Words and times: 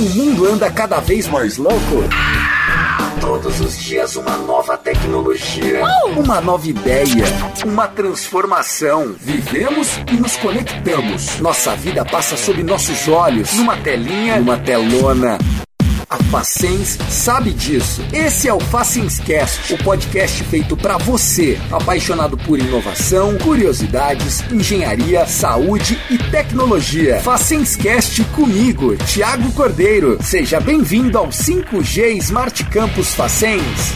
O 0.00 0.08
mundo 0.10 0.46
anda 0.46 0.70
cada 0.70 1.00
vez 1.00 1.26
mais 1.26 1.56
louco. 1.56 2.04
Todos 3.20 3.60
os 3.60 3.76
dias 3.76 4.14
uma 4.14 4.36
nova 4.36 4.76
tecnologia, 4.76 5.82
uma 6.16 6.40
nova 6.40 6.68
ideia, 6.68 7.24
uma 7.66 7.88
transformação. 7.88 9.16
Vivemos 9.18 9.98
e 10.12 10.14
nos 10.14 10.36
conectamos. 10.36 11.40
Nossa 11.40 11.74
vida 11.74 12.04
passa 12.04 12.36
sob 12.36 12.62
nossos 12.62 13.08
olhos, 13.08 13.52
numa 13.54 13.76
telinha, 13.76 14.38
numa 14.38 14.56
telona. 14.56 15.36
A 16.10 16.16
Facens 16.16 16.96
sabe 17.10 17.52
disso. 17.52 18.02
Esse 18.14 18.48
é 18.48 18.54
o 18.54 18.58
Facenscast, 18.58 19.74
o 19.74 19.84
podcast 19.84 20.42
feito 20.44 20.74
para 20.74 20.96
você, 20.96 21.60
apaixonado 21.70 22.34
por 22.38 22.58
inovação, 22.58 23.36
curiosidades, 23.36 24.40
engenharia, 24.50 25.26
saúde 25.26 26.00
e 26.08 26.16
tecnologia. 26.16 27.20
Facenscast 27.20 28.24
comigo, 28.34 28.96
Thiago 28.96 29.52
Cordeiro. 29.52 30.16
Seja 30.22 30.58
bem-vindo 30.58 31.18
ao 31.18 31.28
5G 31.28 32.16
Smart 32.16 32.64
Campus 32.70 33.12
Facens. 33.12 33.94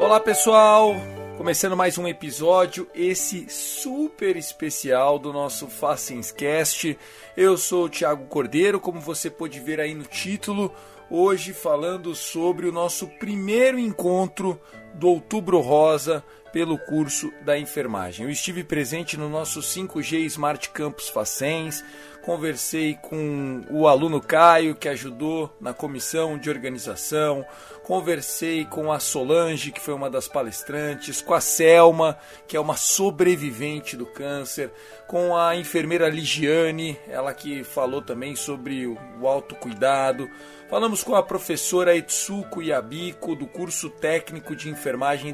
Olá, 0.00 0.18
pessoal. 0.18 1.13
Começando 1.36 1.76
mais 1.76 1.98
um 1.98 2.06
episódio, 2.06 2.88
esse 2.94 3.46
super 3.50 4.36
especial 4.36 5.18
do 5.18 5.32
nosso 5.32 5.66
Facenscast. 5.66 6.96
Eu 7.36 7.56
sou 7.58 7.86
o 7.86 7.88
Thiago 7.88 8.26
Cordeiro, 8.26 8.78
como 8.78 9.00
você 9.00 9.28
pode 9.28 9.58
ver 9.58 9.80
aí 9.80 9.94
no 9.94 10.04
título, 10.04 10.72
hoje 11.10 11.52
falando 11.52 12.14
sobre 12.14 12.68
o 12.68 12.72
nosso 12.72 13.08
primeiro 13.18 13.78
encontro 13.78 14.60
do 14.94 15.08
Outubro 15.08 15.60
Rosa 15.60 16.24
pelo 16.54 16.78
curso 16.78 17.32
da 17.44 17.58
enfermagem. 17.58 18.24
Eu 18.24 18.30
estive 18.30 18.62
presente 18.62 19.16
no 19.16 19.28
nosso 19.28 19.58
5G 19.58 20.24
Smart 20.26 20.70
Campus 20.70 21.08
Facens, 21.08 21.84
conversei 22.22 22.94
com 22.94 23.64
o 23.68 23.88
aluno 23.88 24.20
Caio, 24.20 24.76
que 24.76 24.88
ajudou 24.88 25.52
na 25.60 25.74
comissão 25.74 26.38
de 26.38 26.48
organização, 26.48 27.44
conversei 27.82 28.64
com 28.64 28.92
a 28.92 29.00
Solange, 29.00 29.72
que 29.72 29.80
foi 29.80 29.94
uma 29.94 30.08
das 30.08 30.28
palestrantes, 30.28 31.20
com 31.20 31.34
a 31.34 31.40
Selma, 31.40 32.16
que 32.46 32.56
é 32.56 32.60
uma 32.60 32.76
sobrevivente 32.76 33.96
do 33.96 34.06
câncer, 34.06 34.70
com 35.08 35.36
a 35.36 35.56
enfermeira 35.56 36.08
Ligiane, 36.08 36.96
ela 37.08 37.34
que 37.34 37.64
falou 37.64 38.00
também 38.00 38.36
sobre 38.36 38.86
o 38.86 39.26
autocuidado. 39.26 40.30
Falamos 40.70 41.02
com 41.02 41.14
a 41.14 41.22
professora 41.22 41.96
Etsuko 41.96 42.62
Yabiko, 42.62 43.34
do 43.34 43.46
curso 43.46 43.90
técnico 43.90 44.56
de 44.56 44.70
enfermagem 44.70 44.83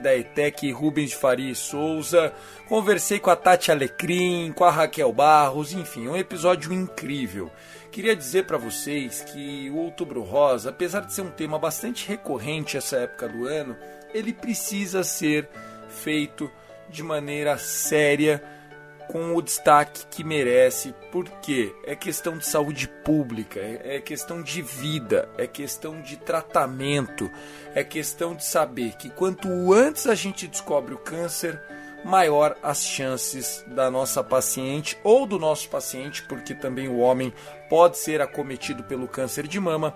da 0.00 0.16
ETEC 0.16 0.70
Rubens 0.70 1.10
de 1.10 1.16
Faria 1.16 1.50
e 1.50 1.54
Souza. 1.54 2.32
Conversei 2.68 3.18
com 3.18 3.30
a 3.30 3.36
Tati 3.36 3.72
Alecrim, 3.72 4.52
com 4.52 4.64
a 4.64 4.70
Raquel 4.70 5.12
Barros, 5.12 5.72
enfim, 5.72 6.06
um 6.06 6.16
episódio 6.16 6.72
incrível. 6.72 7.50
Queria 7.90 8.14
dizer 8.14 8.46
para 8.46 8.56
vocês 8.56 9.22
que 9.22 9.68
o 9.70 9.78
Outubro 9.78 10.22
Rosa, 10.22 10.70
apesar 10.70 11.00
de 11.00 11.12
ser 11.12 11.22
um 11.22 11.30
tema 11.30 11.58
bastante 11.58 12.06
recorrente 12.06 12.76
essa 12.76 12.98
época 12.98 13.28
do 13.28 13.46
ano, 13.46 13.76
ele 14.14 14.32
precisa 14.32 15.02
ser 15.02 15.48
feito 15.88 16.48
de 16.88 17.02
maneira 17.02 17.58
séria 17.58 18.42
com 19.10 19.34
o 19.34 19.42
destaque 19.42 20.06
que 20.06 20.22
merece, 20.22 20.94
porque 21.10 21.74
é 21.84 21.96
questão 21.96 22.38
de 22.38 22.46
saúde 22.46 22.86
pública, 22.86 23.58
é 23.58 24.00
questão 24.00 24.40
de 24.40 24.62
vida, 24.62 25.28
é 25.36 25.48
questão 25.48 26.00
de 26.00 26.16
tratamento, 26.16 27.28
é 27.74 27.82
questão 27.82 28.36
de 28.36 28.44
saber 28.44 28.96
que 28.96 29.10
quanto 29.10 29.72
antes 29.72 30.06
a 30.06 30.14
gente 30.14 30.46
descobre 30.46 30.94
o 30.94 30.98
câncer, 30.98 31.60
maior 32.04 32.56
as 32.62 32.84
chances 32.84 33.64
da 33.66 33.90
nossa 33.90 34.22
paciente 34.22 34.96
ou 35.02 35.26
do 35.26 35.40
nosso 35.40 35.68
paciente, 35.68 36.22
porque 36.22 36.54
também 36.54 36.86
o 36.86 36.98
homem 36.98 37.34
pode 37.68 37.98
ser 37.98 38.20
acometido 38.20 38.84
pelo 38.84 39.08
câncer 39.08 39.48
de 39.48 39.58
mama, 39.58 39.92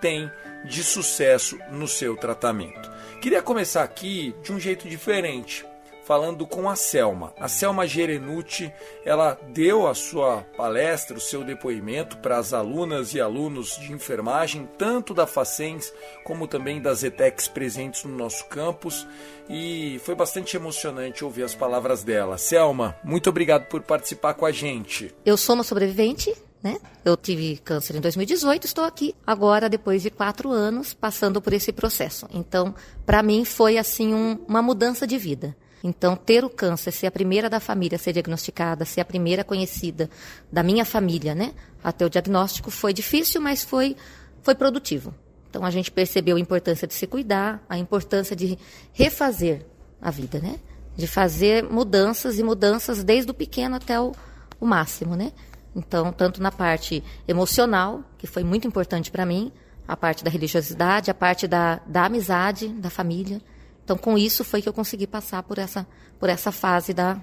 tem 0.00 0.30
de 0.64 0.84
sucesso 0.84 1.58
no 1.72 1.88
seu 1.88 2.16
tratamento. 2.16 2.88
Queria 3.20 3.42
começar 3.42 3.82
aqui 3.82 4.32
de 4.40 4.52
um 4.52 4.60
jeito 4.60 4.88
diferente 4.88 5.66
falando 6.04 6.46
com 6.46 6.68
a 6.68 6.76
Selma. 6.76 7.32
A 7.38 7.48
Selma 7.48 7.86
Gerenucci, 7.86 8.72
ela 9.04 9.38
deu 9.48 9.86
a 9.86 9.94
sua 9.94 10.42
palestra, 10.56 11.16
o 11.16 11.20
seu 11.20 11.44
depoimento 11.44 12.18
para 12.18 12.38
as 12.38 12.52
alunas 12.52 13.14
e 13.14 13.20
alunos 13.20 13.76
de 13.78 13.92
enfermagem, 13.92 14.68
tanto 14.78 15.14
da 15.14 15.26
Facens 15.26 15.92
como 16.24 16.46
também 16.46 16.80
das 16.80 17.02
ETECs 17.02 17.48
presentes 17.48 18.04
no 18.04 18.16
nosso 18.16 18.44
campus, 18.46 19.06
e 19.48 20.00
foi 20.04 20.14
bastante 20.14 20.56
emocionante 20.56 21.24
ouvir 21.24 21.42
as 21.42 21.54
palavras 21.54 22.02
dela. 22.02 22.38
Selma, 22.38 22.96
muito 23.04 23.30
obrigado 23.30 23.66
por 23.66 23.82
participar 23.82 24.34
com 24.34 24.46
a 24.46 24.52
gente. 24.52 25.14
Eu 25.24 25.36
sou 25.36 25.54
uma 25.54 25.64
sobrevivente 25.64 26.32
né? 26.62 26.78
Eu 27.04 27.16
tive 27.16 27.56
câncer 27.56 27.96
em 27.96 28.00
2018, 28.00 28.66
estou 28.66 28.84
aqui 28.84 29.16
agora 29.26 29.68
depois 29.68 30.00
de 30.00 30.10
quatro 30.10 30.50
anos 30.50 30.94
passando 30.94 31.42
por 31.42 31.52
esse 31.52 31.72
processo. 31.72 32.28
Então, 32.32 32.72
para 33.04 33.22
mim 33.22 33.44
foi 33.44 33.78
assim 33.78 34.14
um, 34.14 34.38
uma 34.46 34.62
mudança 34.62 35.04
de 35.06 35.18
vida. 35.18 35.56
Então, 35.82 36.14
ter 36.14 36.44
o 36.44 36.50
câncer, 36.50 36.92
ser 36.92 37.06
a 37.06 37.10
primeira 37.10 37.50
da 37.50 37.58
família 37.58 37.96
a 37.96 37.98
ser 37.98 38.12
diagnosticada, 38.12 38.84
ser 38.84 39.00
a 39.00 39.04
primeira 39.04 39.42
conhecida 39.42 40.08
da 40.50 40.62
minha 40.62 40.84
família, 40.84 41.34
né? 41.34 41.52
Até 41.82 42.06
o 42.06 42.10
diagnóstico 42.10 42.70
foi 42.70 42.92
difícil, 42.92 43.40
mas 43.40 43.64
foi, 43.64 43.96
foi 44.42 44.54
produtivo. 44.54 45.12
Então, 45.50 45.64
a 45.64 45.70
gente 45.70 45.90
percebeu 45.90 46.36
a 46.36 46.40
importância 46.40 46.86
de 46.86 46.94
se 46.94 47.06
cuidar, 47.06 47.62
a 47.68 47.76
importância 47.76 48.36
de 48.36 48.56
refazer 48.92 49.66
a 50.00 50.10
vida, 50.10 50.38
né? 50.38 50.60
De 50.96 51.06
fazer 51.06 51.64
mudanças 51.64 52.38
e 52.38 52.42
mudanças 52.42 53.02
desde 53.02 53.30
o 53.30 53.34
pequeno 53.34 53.76
até 53.76 54.00
o, 54.00 54.12
o 54.60 54.66
máximo, 54.66 55.16
né? 55.16 55.32
Então, 55.74 56.12
tanto 56.12 56.40
na 56.40 56.52
parte 56.52 57.02
emocional, 57.26 58.02
que 58.18 58.26
foi 58.26 58.44
muito 58.44 58.68
importante 58.68 59.10
para 59.10 59.26
mim, 59.26 59.50
a 59.86 59.96
parte 59.96 60.22
da 60.22 60.30
religiosidade, 60.30 61.10
a 61.10 61.14
parte 61.14 61.48
da, 61.48 61.80
da 61.86 62.04
amizade, 62.04 62.68
da 62.68 62.88
família, 62.88 63.40
então, 63.84 63.96
com 63.96 64.16
isso 64.16 64.44
foi 64.44 64.62
que 64.62 64.68
eu 64.68 64.72
consegui 64.72 65.06
passar 65.06 65.42
por 65.42 65.58
essa, 65.58 65.86
por 66.18 66.28
essa 66.28 66.52
fase 66.52 66.94
da, 66.94 67.20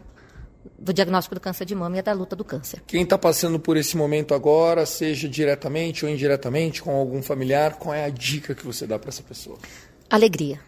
do 0.78 0.94
diagnóstico 0.94 1.36
do 1.36 1.42
câncer 1.42 1.66
de 1.66 1.74
mama 1.74 1.98
e 1.98 2.02
da 2.02 2.12
luta 2.12 2.36
do 2.36 2.44
câncer. 2.44 2.84
Quem 2.86 3.04
está 3.04 3.18
passando 3.18 3.60
por 3.60 3.78
esse 3.78 3.96
momento 3.96 4.34
agora, 4.34 4.86
seja 4.86 5.28
diretamente 5.28 6.06
ou 6.06 6.12
indiretamente 6.12 6.82
com 6.82 6.92
algum 6.92 7.22
familiar, 7.22 7.76
qual 7.76 7.94
é 7.94 8.06
a 8.06 8.10
dica 8.10 8.54
que 8.54 8.66
você 8.66 8.86
dá 8.86 9.00
para 9.00 9.10
essa 9.10 9.24
pessoa? 9.24 9.58
Alegria. 10.10 10.60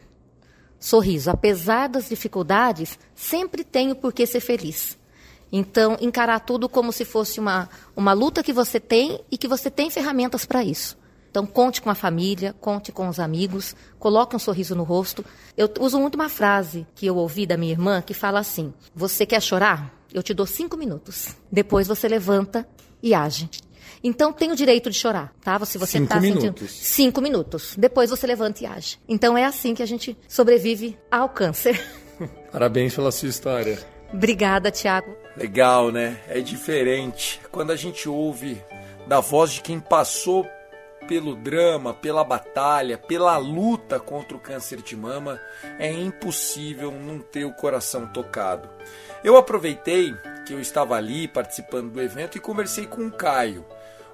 Sorriso. 0.80 1.30
Apesar 1.30 1.88
das 1.88 2.10
dificuldades, 2.10 2.98
sempre 3.14 3.64
tenho 3.64 3.96
por 3.96 4.14
que 4.14 4.26
ser 4.26 4.40
feliz. 4.40 4.98
Então, 5.52 5.98
encarar 6.00 6.40
tudo 6.40 6.70
como 6.70 6.94
se 6.94 7.04
fosse 7.04 7.40
uma, 7.40 7.70
uma 7.96 8.14
luta 8.14 8.42
que 8.42 8.54
você 8.54 8.80
tem 8.80 9.20
e 9.30 9.38
que 9.38 9.48
você 9.48 9.70
tem 9.70 9.90
ferramentas 9.90 10.46
para 10.46 10.64
isso. 10.64 10.98
Então, 11.32 11.46
conte 11.46 11.82
com 11.82 11.90
a 11.90 11.96
família, 11.96 12.54
conte 12.60 12.92
com 12.92 13.08
os 13.08 13.18
amigos, 13.18 13.74
coloque 13.98 14.36
um 14.36 14.40
sorriso 14.40 14.76
no 14.76 14.84
rosto. 14.84 15.24
Eu 15.56 15.72
uso 15.80 15.98
muito 15.98 16.16
uma 16.16 16.28
frase 16.28 16.86
que 16.94 17.06
eu 17.06 17.16
ouvi 17.16 17.46
da 17.46 17.56
minha 17.56 17.72
irmã 17.72 18.02
que 18.02 18.14
fala 18.14 18.40
assim: 18.40 18.74
Você 18.94 19.26
quer 19.26 19.42
chorar? 19.42 19.98
Eu 20.14 20.22
te 20.22 20.34
dou 20.34 20.46
cinco 20.46 20.76
minutos. 20.76 21.30
Depois 21.50 21.88
você 21.88 22.10
levanta 22.10 22.68
e 23.02 23.14
age. 23.14 23.50
Então 24.04 24.34
tem 24.34 24.52
o 24.52 24.56
direito 24.58 24.90
de 24.90 24.98
chorar, 24.98 25.34
tá? 25.42 25.58
Se 25.66 25.78
você 25.78 26.00
cinco 26.00 26.10
tá 26.10 26.20
minutos. 26.20 26.44
sentindo 26.44 26.68
cinco 26.68 27.22
minutos. 27.22 27.76
Depois 27.78 28.10
você 28.10 28.28
levanta 28.28 28.64
e 28.64 28.66
age. 28.68 29.00
Então 29.08 29.38
é 29.38 29.46
assim 29.46 29.74
que 29.74 29.82
a 29.82 29.86
gente 29.86 30.18
sobrevive 30.28 31.00
ao 31.10 31.30
câncer. 31.30 31.82
Parabéns 32.52 32.94
pela 32.94 33.12
sua 33.12 33.30
história. 33.30 33.80
Obrigada, 34.12 34.70
Tiago. 34.70 35.16
Legal, 35.38 35.92
né? 35.92 36.20
É 36.28 36.42
diferente. 36.42 37.40
Quando 37.52 37.72
a 37.72 37.76
gente 37.78 38.10
ouve 38.10 38.62
da 39.08 39.22
voz 39.22 39.52
de 39.52 39.62
quem 39.62 39.80
passou 39.80 40.46
pelo 41.12 41.36
drama, 41.36 41.94
pela 41.94 42.24
batalha, 42.24 42.98
pela 42.98 43.36
luta 43.36 44.00
contra 44.00 44.38
o 44.38 44.40
câncer 44.40 44.82
de 44.82 44.96
mama, 44.96 45.42
é 45.78 45.92
impossível 45.92 46.90
não 46.90 47.20
ter 47.20 47.44
o 47.44 47.52
coração 47.52 48.08
tocado. 48.08 48.70
Eu 49.22 49.36
aproveitei 49.36 50.16
que 50.48 50.54
eu 50.54 50.62
estava 50.62 50.96
ali 50.96 51.28
participando 51.28 51.92
do 51.92 52.02
evento 52.02 52.38
e 52.38 52.40
conversei 52.40 52.88
com 52.88 53.06
o 53.06 53.12
Caio. 53.12 53.66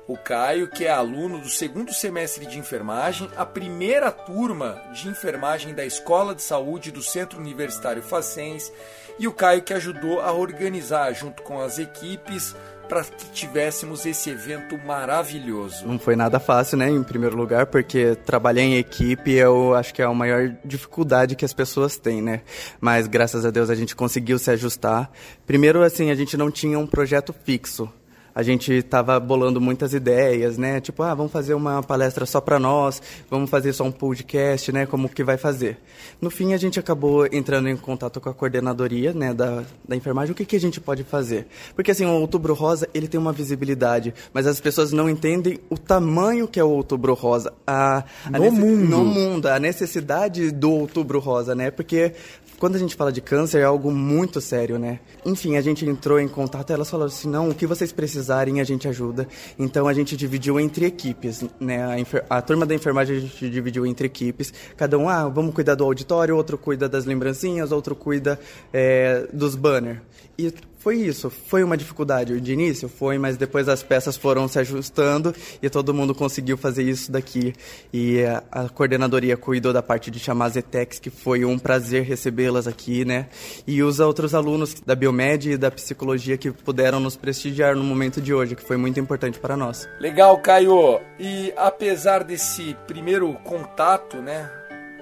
O 0.07 0.17
Caio, 0.17 0.71
que 0.71 0.85
é 0.85 0.89
aluno 0.89 1.37
do 1.39 1.49
segundo 1.49 1.93
semestre 1.93 2.47
de 2.47 2.57
enfermagem, 2.57 3.29
a 3.37 3.45
primeira 3.45 4.11
turma 4.11 4.81
de 4.91 5.07
enfermagem 5.07 5.75
da 5.75 5.85
Escola 5.85 6.33
de 6.33 6.41
Saúde 6.41 6.89
do 6.91 7.03
Centro 7.03 7.39
Universitário 7.39 8.01
Facens, 8.01 8.73
e 9.19 9.27
o 9.27 9.33
Caio 9.33 9.61
que 9.61 9.73
ajudou 9.73 10.19
a 10.19 10.31
organizar, 10.31 11.13
junto 11.13 11.43
com 11.43 11.61
as 11.61 11.77
equipes, 11.77 12.55
para 12.87 13.03
que 13.03 13.25
tivéssemos 13.31 14.05
esse 14.05 14.29
evento 14.29 14.77
maravilhoso? 14.85 15.85
Não 15.87 15.99
foi 15.99 16.15
nada 16.15 16.39
fácil, 16.39 16.77
né? 16.77 16.89
Em 16.89 17.03
primeiro 17.03 17.35
lugar, 17.35 17.67
porque 17.67 18.15
trabalhar 18.25 18.63
em 18.63 18.77
equipe 18.77 19.31
eu 19.31 19.75
acho 19.75 19.93
que 19.93 20.01
é 20.01 20.05
a 20.05 20.13
maior 20.13 20.55
dificuldade 20.63 21.35
que 21.35 21.45
as 21.45 21.53
pessoas 21.53 21.97
têm, 21.97 22.21
né? 22.21 22.41
Mas 22.79 23.07
graças 23.07 23.45
a 23.45 23.51
Deus 23.51 23.69
a 23.69 23.75
gente 23.75 23.95
conseguiu 23.95 24.39
se 24.39 24.49
ajustar. 24.51 25.11
Primeiro, 25.45 25.83
assim, 25.83 26.11
a 26.11 26.15
gente 26.15 26.37
não 26.37 26.49
tinha 26.49 26.79
um 26.79 26.87
projeto 26.87 27.33
fixo. 27.43 27.91
A 28.37 28.43
gente 28.43 28.71
estava 28.71 29.19
bolando 29.19 29.59
muitas 29.59 29.95
ideias, 29.95 30.59
né? 30.59 30.79
Tipo, 30.79 31.01
ah, 31.01 31.15
vamos 31.15 31.31
fazer 31.31 31.55
uma 31.55 31.81
palestra 31.81 32.23
só 32.23 32.39
para 32.39 32.59
nós, 32.59 33.01
vamos 33.31 33.49
fazer 33.49 33.73
só 33.73 33.83
um 33.83 33.91
podcast, 33.91 34.71
né? 34.71 34.85
Como 34.85 35.09
que 35.09 35.23
vai 35.23 35.37
fazer? 35.37 35.79
No 36.21 36.29
fim, 36.29 36.53
a 36.53 36.57
gente 36.57 36.79
acabou 36.79 37.25
entrando 37.31 37.67
em 37.67 37.75
contato 37.75 38.21
com 38.21 38.29
a 38.29 38.33
coordenadoria, 38.35 39.11
né, 39.11 39.33
da, 39.33 39.63
da 39.89 39.95
enfermagem. 39.95 40.33
O 40.33 40.35
que, 40.35 40.45
que 40.45 40.55
a 40.55 40.59
gente 40.59 40.79
pode 40.79 41.03
fazer? 41.03 41.47
Porque, 41.73 41.89
assim, 41.89 42.05
o 42.05 42.11
Outubro 42.11 42.53
Rosa, 42.53 42.87
ele 42.93 43.07
tem 43.07 43.19
uma 43.19 43.33
visibilidade, 43.33 44.13
mas 44.31 44.45
as 44.45 44.61
pessoas 44.61 44.91
não 44.91 45.09
entendem 45.09 45.59
o 45.67 45.75
tamanho 45.75 46.47
que 46.47 46.59
é 46.59 46.63
o 46.63 46.69
Outubro 46.69 47.15
Rosa. 47.15 47.51
A, 47.65 48.03
a 48.23 48.37
no 48.37 48.51
mundo. 48.51 48.87
No 48.87 49.03
mundo, 49.03 49.47
a 49.47 49.57
necessidade 49.57 50.51
do 50.51 50.69
Outubro 50.69 51.17
Rosa, 51.17 51.55
né? 51.55 51.71
Porque 51.71 52.13
quando 52.59 52.75
a 52.75 52.79
gente 52.79 52.95
fala 52.95 53.11
de 53.11 53.21
câncer 53.21 53.59
é 53.59 53.63
algo 53.63 53.91
muito 53.91 54.41
sério, 54.41 54.79
né? 54.79 54.99
Enfim, 55.25 55.57
a 55.57 55.61
gente 55.61 55.85
entrou 55.85 56.19
em 56.19 56.27
contato 56.27 56.71
elas 56.71 56.89
falaram 56.89 57.11
assim, 57.11 57.29
não, 57.29 57.49
o 57.49 57.55
que 57.55 57.67
vocês 57.67 57.91
precisarem 57.91 58.59
a 58.59 58.63
gente 58.63 58.87
ajuda. 58.87 59.27
Então 59.57 59.87
a 59.87 59.93
gente 59.93 60.17
dividiu 60.17 60.59
entre 60.59 60.85
equipes, 60.85 61.43
né? 61.59 62.05
A, 62.29 62.37
a 62.37 62.41
turma 62.41 62.65
da 62.65 62.73
enfermagem 62.73 63.17
a 63.17 63.19
gente 63.19 63.49
dividiu 63.49 63.85
entre 63.85 64.07
equipes. 64.07 64.53
Cada 64.75 64.97
um, 64.97 65.07
ah, 65.07 65.27
vamos 65.27 65.53
cuidar 65.53 65.75
do 65.75 65.83
auditório, 65.83 66.35
outro 66.35 66.57
cuida 66.57 66.89
das 66.89 67.05
lembrancinhas, 67.05 67.71
outro 67.71 67.95
cuida 67.95 68.39
é, 68.73 69.27
dos 69.31 69.55
banners. 69.55 69.99
E 70.37 70.53
foi 70.87 70.95
isso. 70.95 71.29
Foi 71.29 71.65
uma 71.65 71.75
dificuldade 71.75 72.39
de 72.39 72.53
início? 72.53 72.87
Foi, 72.87 73.17
mas 73.17 73.35
depois 73.35 73.67
as 73.67 73.83
peças 73.83 74.15
foram 74.15 74.47
se 74.47 74.57
ajustando 74.57 75.35
e 75.61 75.69
todo 75.69 75.93
mundo 75.93 76.15
conseguiu 76.15 76.55
fazer 76.55 76.83
isso 76.83 77.11
daqui. 77.11 77.53
E 77.91 78.23
a, 78.49 78.69
coordenadoria 78.69 79.35
cuidou 79.35 79.73
da 79.73 79.83
parte 79.83 80.09
de 80.09 80.17
chamar 80.17 80.45
as 80.45 80.55
que 80.97 81.09
foi 81.09 81.43
um 81.43 81.59
prazer 81.59 82.03
recebê-las 82.03 82.67
aqui, 82.67 83.03
né? 83.03 83.27
E 83.67 83.83
os 83.83 83.99
outros 83.99 84.33
alunos 84.33 84.75
da 84.75 84.95
Biomed 84.95 85.51
e 85.51 85.57
da 85.57 85.69
Psicologia 85.69 86.37
que 86.37 86.51
puderam 86.51 87.01
nos 87.01 87.17
prestigiar 87.17 87.75
no 87.75 87.83
momento 87.83 88.21
de 88.21 88.33
hoje, 88.33 88.55
que 88.55 88.63
foi 88.63 88.77
muito 88.77 88.97
importante 88.97 89.37
para 89.39 89.57
nós. 89.57 89.89
Legal, 89.99 90.41
Caio. 90.41 91.01
E 91.19 91.51
apesar 91.57 92.23
desse 92.23 92.77
primeiro 92.87 93.33
contato, 93.43 94.21
né? 94.21 94.49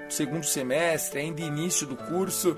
Segundo 0.10 0.48
semestre, 0.48 1.20
ainda 1.20 1.42
início 1.42 1.86
do 1.86 1.96
curso, 1.96 2.58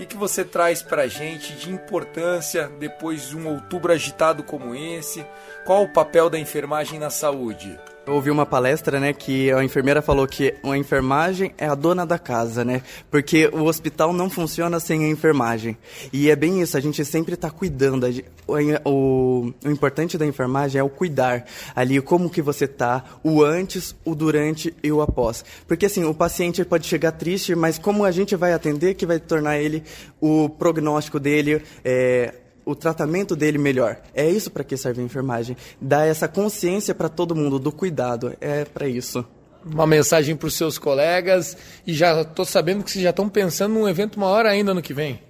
que, 0.00 0.06
que 0.06 0.16
você 0.16 0.44
traz 0.44 0.80
para 0.80 1.02
a 1.02 1.06
gente 1.06 1.52
de 1.54 1.70
importância 1.70 2.68
depois 2.78 3.28
de 3.28 3.36
um 3.36 3.46
outubro 3.48 3.92
agitado 3.92 4.42
como 4.42 4.74
esse? 4.74 5.26
Qual 5.64 5.82
o 5.82 5.92
papel 5.92 6.30
da 6.30 6.38
enfermagem 6.38 6.98
na 6.98 7.10
saúde? 7.10 7.78
Eu 8.06 8.14
ouvi 8.14 8.30
uma 8.30 8.46
palestra, 8.46 8.98
né, 8.98 9.12
que 9.12 9.52
a 9.52 9.62
enfermeira 9.62 10.00
falou 10.00 10.26
que 10.26 10.54
a 10.64 10.76
enfermagem 10.76 11.52
é 11.58 11.66
a 11.66 11.74
dona 11.74 12.06
da 12.06 12.18
casa, 12.18 12.64
né? 12.64 12.82
Porque 13.10 13.48
o 13.52 13.64
hospital 13.64 14.12
não 14.14 14.30
funciona 14.30 14.80
sem 14.80 15.04
a 15.04 15.08
enfermagem. 15.08 15.76
E 16.10 16.30
é 16.30 16.34
bem 16.34 16.62
isso, 16.62 16.78
a 16.78 16.80
gente 16.80 17.04
sempre 17.04 17.34
está 17.34 17.50
cuidando. 17.50 18.08
O, 18.48 19.52
o, 19.64 19.70
importante 19.70 20.16
da 20.16 20.24
enfermagem 20.24 20.80
é 20.80 20.82
o 20.82 20.88
cuidar. 20.88 21.44
Ali, 21.76 22.00
como 22.00 22.30
que 22.30 22.40
você 22.40 22.66
tá, 22.66 23.04
o 23.22 23.44
antes, 23.44 23.94
o 24.02 24.14
durante 24.14 24.74
e 24.82 24.90
o 24.90 25.02
após. 25.02 25.44
Porque 25.68 25.84
assim, 25.84 26.04
o 26.04 26.14
paciente 26.14 26.64
pode 26.64 26.86
chegar 26.86 27.12
triste, 27.12 27.54
mas 27.54 27.78
como 27.78 28.04
a 28.04 28.10
gente 28.10 28.34
vai 28.34 28.54
atender 28.54 28.94
que 28.94 29.04
vai 29.04 29.20
tornar 29.20 29.58
ele, 29.58 29.84
o 30.20 30.48
prognóstico 30.48 31.20
dele, 31.20 31.62
é, 31.84 32.34
o 32.70 32.76
tratamento 32.76 33.36
dele 33.36 33.58
melhor. 33.58 34.00
É 34.14 34.28
isso 34.28 34.50
para 34.50 34.64
que 34.64 34.76
serve 34.76 35.00
a 35.00 35.04
enfermagem. 35.04 35.56
Dar 35.80 36.06
essa 36.06 36.28
consciência 36.28 36.94
para 36.94 37.08
todo 37.08 37.34
mundo 37.34 37.58
do 37.58 37.72
cuidado. 37.72 38.36
É 38.40 38.64
para 38.64 38.88
isso. 38.88 39.24
Uma 39.64 39.86
mensagem 39.86 40.34
para 40.34 40.48
os 40.48 40.54
seus 40.54 40.78
colegas 40.78 41.56
e 41.86 41.92
já 41.92 42.22
estou 42.22 42.44
sabendo 42.44 42.82
que 42.82 42.90
vocês 42.90 43.02
já 43.02 43.10
estão 43.10 43.28
pensando 43.28 43.74
num 43.74 43.88
evento 43.88 44.18
maior 44.18 44.46
ainda 44.46 44.72
no 44.72 44.80
que 44.80 44.94
vem. 44.94 45.20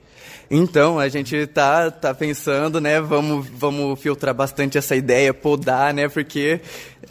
Então, 0.51 0.99
a 0.99 1.09
gente 1.09 1.47
tá, 1.47 1.93
tá 1.93 2.13
pensando, 2.13 2.81
né? 2.81 3.01
Vamos, 3.01 3.47
vamos 3.47 4.01
filtrar 4.01 4.35
bastante 4.35 4.77
essa 4.77 4.97
ideia, 4.97 5.33
podar, 5.33 5.95
né? 5.95 6.09
Porque 6.09 6.61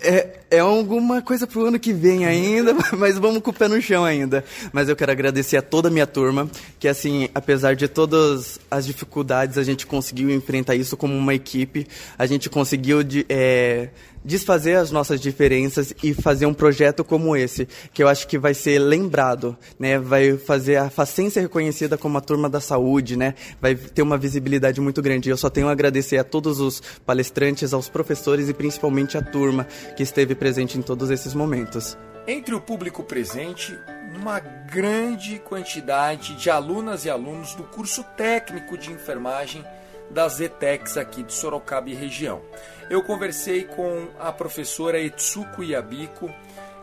é, 0.01 0.39
é 0.51 0.59
alguma 0.59 1.21
coisa 1.21 1.47
pro 1.47 1.65
ano 1.65 1.79
que 1.79 1.93
vem 1.93 2.25
ainda, 2.25 2.75
mas 2.97 3.17
vamos 3.17 3.41
com 3.41 3.51
o 3.51 3.53
pé 3.53 3.69
no 3.69 3.81
chão 3.81 4.03
ainda. 4.03 4.43
Mas 4.73 4.89
eu 4.89 4.95
quero 4.95 5.13
agradecer 5.13 5.55
a 5.55 5.61
toda 5.61 5.87
a 5.87 5.91
minha 5.91 6.05
turma, 6.05 6.49
que 6.77 6.85
assim, 6.85 7.29
apesar 7.33 7.77
de 7.77 7.87
todas 7.87 8.59
as 8.69 8.85
dificuldades, 8.85 9.57
a 9.57 9.63
gente 9.63 9.87
conseguiu 9.87 10.29
enfrentar 10.29 10.75
isso 10.75 10.97
como 10.97 11.15
uma 11.15 11.33
equipe. 11.33 11.87
A 12.17 12.25
gente 12.25 12.49
conseguiu 12.49 13.03
de, 13.03 13.25
é, 13.29 13.87
desfazer 14.23 14.75
as 14.75 14.91
nossas 14.91 15.19
diferenças 15.19 15.93
e 16.03 16.13
fazer 16.13 16.45
um 16.45 16.53
projeto 16.53 17.03
como 17.03 17.35
esse, 17.35 17.67
que 17.93 18.03
eu 18.03 18.07
acho 18.07 18.27
que 18.27 18.37
vai 18.37 18.53
ser 18.53 18.79
lembrado, 18.79 19.57
né? 19.77 19.97
Vai 19.99 20.37
fazer 20.37 20.77
a 20.77 20.89
Facência 20.89 21.41
reconhecida 21.41 21.97
como 21.97 22.17
a 22.17 22.21
turma 22.21 22.49
da 22.49 22.59
saúde, 22.59 23.15
né? 23.15 23.35
Vai 23.61 23.75
ter 23.75 24.01
uma 24.01 24.17
visibilidade 24.17 24.81
muito 24.81 25.01
grande. 25.01 25.29
Eu 25.29 25.37
só 25.37 25.49
tenho 25.49 25.67
a 25.67 25.71
agradecer 25.71 26.17
a 26.17 26.23
todos 26.23 26.59
os 26.59 26.81
palestrantes, 27.05 27.73
aos 27.73 27.89
professores 27.89 28.49
e 28.49 28.53
principalmente 28.53 29.17
à 29.17 29.21
turma 29.21 29.67
que 29.95 30.03
esteve 30.03 30.35
presente 30.35 30.77
em 30.77 30.81
todos 30.81 31.09
esses 31.09 31.33
momentos. 31.33 31.97
Entre 32.27 32.53
o 32.53 32.61
público 32.61 33.03
presente, 33.03 33.75
uma 34.15 34.39
grande 34.39 35.39
quantidade 35.39 36.35
de 36.35 36.49
alunas 36.49 37.05
e 37.05 37.09
alunos 37.09 37.55
do 37.55 37.63
curso 37.63 38.03
técnico 38.15 38.77
de 38.77 38.91
enfermagem 38.91 39.63
das 40.09 40.39
ETECs 40.39 40.97
aqui 40.97 41.23
de 41.23 41.33
Sorocaba 41.33 41.89
e 41.89 41.93
região. 41.93 42.41
Eu 42.89 43.03
conversei 43.03 43.63
com 43.63 44.07
a 44.19 44.31
professora 44.31 44.99
Etsuko 44.99 45.63
Yabiko, 45.63 46.33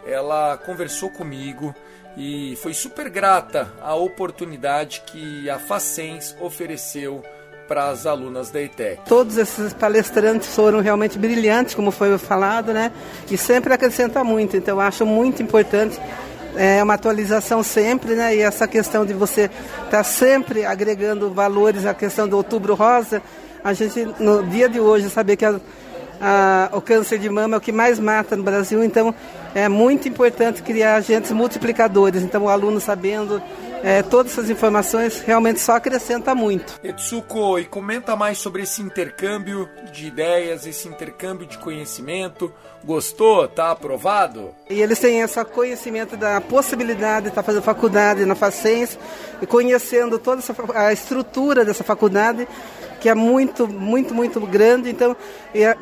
ela 0.06 0.56
conversou 0.56 1.10
comigo 1.10 1.74
e 2.16 2.56
foi 2.62 2.72
super 2.72 3.10
grata 3.10 3.72
a 3.80 3.94
oportunidade 3.94 5.02
que 5.06 5.50
a 5.50 5.58
Facens 5.58 6.36
ofereceu 6.40 7.22
para 7.66 7.88
as 7.88 8.06
alunas 8.06 8.50
da 8.50 8.62
ETEC. 8.62 9.02
Todos 9.06 9.36
esses 9.36 9.72
palestrantes 9.72 10.54
foram 10.54 10.80
realmente 10.80 11.18
brilhantes, 11.18 11.74
como 11.74 11.90
foi 11.90 12.16
falado, 12.16 12.72
né? 12.72 12.92
E 13.30 13.36
sempre 13.36 13.74
acrescenta 13.74 14.22
muito. 14.22 14.56
Então, 14.56 14.76
eu 14.76 14.80
acho 14.80 15.04
muito 15.04 15.42
importante 15.42 16.00
é 16.56 16.82
uma 16.82 16.94
atualização 16.94 17.62
sempre, 17.62 18.14
né? 18.14 18.34
E 18.34 18.40
essa 18.40 18.66
questão 18.66 19.04
de 19.04 19.12
você 19.12 19.42
estar 19.42 19.90
tá 19.90 20.04
sempre 20.04 20.64
agregando 20.64 21.30
valores 21.30 21.86
à 21.86 21.94
questão 21.94 22.26
do 22.26 22.36
Outubro 22.36 22.74
Rosa, 22.74 23.22
a 23.62 23.72
gente 23.72 24.04
no 24.18 24.42
dia 24.44 24.68
de 24.68 24.80
hoje 24.80 25.10
saber 25.10 25.36
que 25.36 25.44
a, 25.44 25.60
a, 26.20 26.70
o 26.72 26.80
câncer 26.80 27.18
de 27.18 27.28
mama 27.28 27.56
é 27.56 27.58
o 27.58 27.60
que 27.60 27.72
mais 27.72 27.98
mata 27.98 28.36
no 28.36 28.42
Brasil, 28.42 28.82
então 28.82 29.14
é 29.54 29.68
muito 29.68 30.08
importante 30.08 30.62
criar 30.62 30.96
agentes 30.96 31.30
multiplicadores. 31.30 32.22
Então 32.22 32.44
o 32.44 32.48
aluno 32.48 32.80
sabendo 32.80 33.42
é, 33.82 34.02
todas 34.02 34.32
essas 34.32 34.50
informações 34.50 35.20
realmente 35.20 35.60
só 35.60 35.76
acrescenta 35.76 36.34
muito. 36.34 36.78
Etsuko, 36.82 37.58
e 37.58 37.64
comenta 37.64 38.16
mais 38.16 38.38
sobre 38.38 38.62
esse 38.62 38.82
intercâmbio 38.82 39.68
de 39.92 40.06
ideias, 40.06 40.66
esse 40.66 40.88
intercâmbio 40.88 41.46
de 41.46 41.58
conhecimento. 41.58 42.52
Gostou? 42.84 43.48
Tá 43.48 43.70
aprovado? 43.72 44.54
E 44.70 44.80
eles 44.80 44.98
têm 44.98 45.20
esse 45.20 45.44
conhecimento 45.46 46.16
da 46.16 46.40
possibilidade 46.40 47.24
de 47.24 47.28
estar 47.30 47.42
fazendo 47.42 47.62
faculdade 47.62 48.24
na 48.24 48.34
Facens 48.34 48.98
e 49.40 49.46
conhecendo 49.46 50.18
toda 50.18 50.40
essa, 50.40 50.54
a 50.74 50.92
estrutura 50.92 51.64
dessa 51.64 51.82
faculdade 51.82 52.46
que 53.00 53.08
é 53.08 53.14
muito, 53.14 53.68
muito, 53.68 54.14
muito 54.14 54.40
grande. 54.40 54.90
Então, 54.90 55.16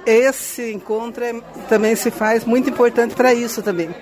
esse 0.04 0.72
encontro 0.72 1.24
é, 1.24 1.34
também 1.68 1.94
se 1.94 2.10
faz 2.10 2.44
muito 2.44 2.68
importante 2.68 3.14
para 3.14 3.32
isso 3.32 3.62
também. 3.62 3.94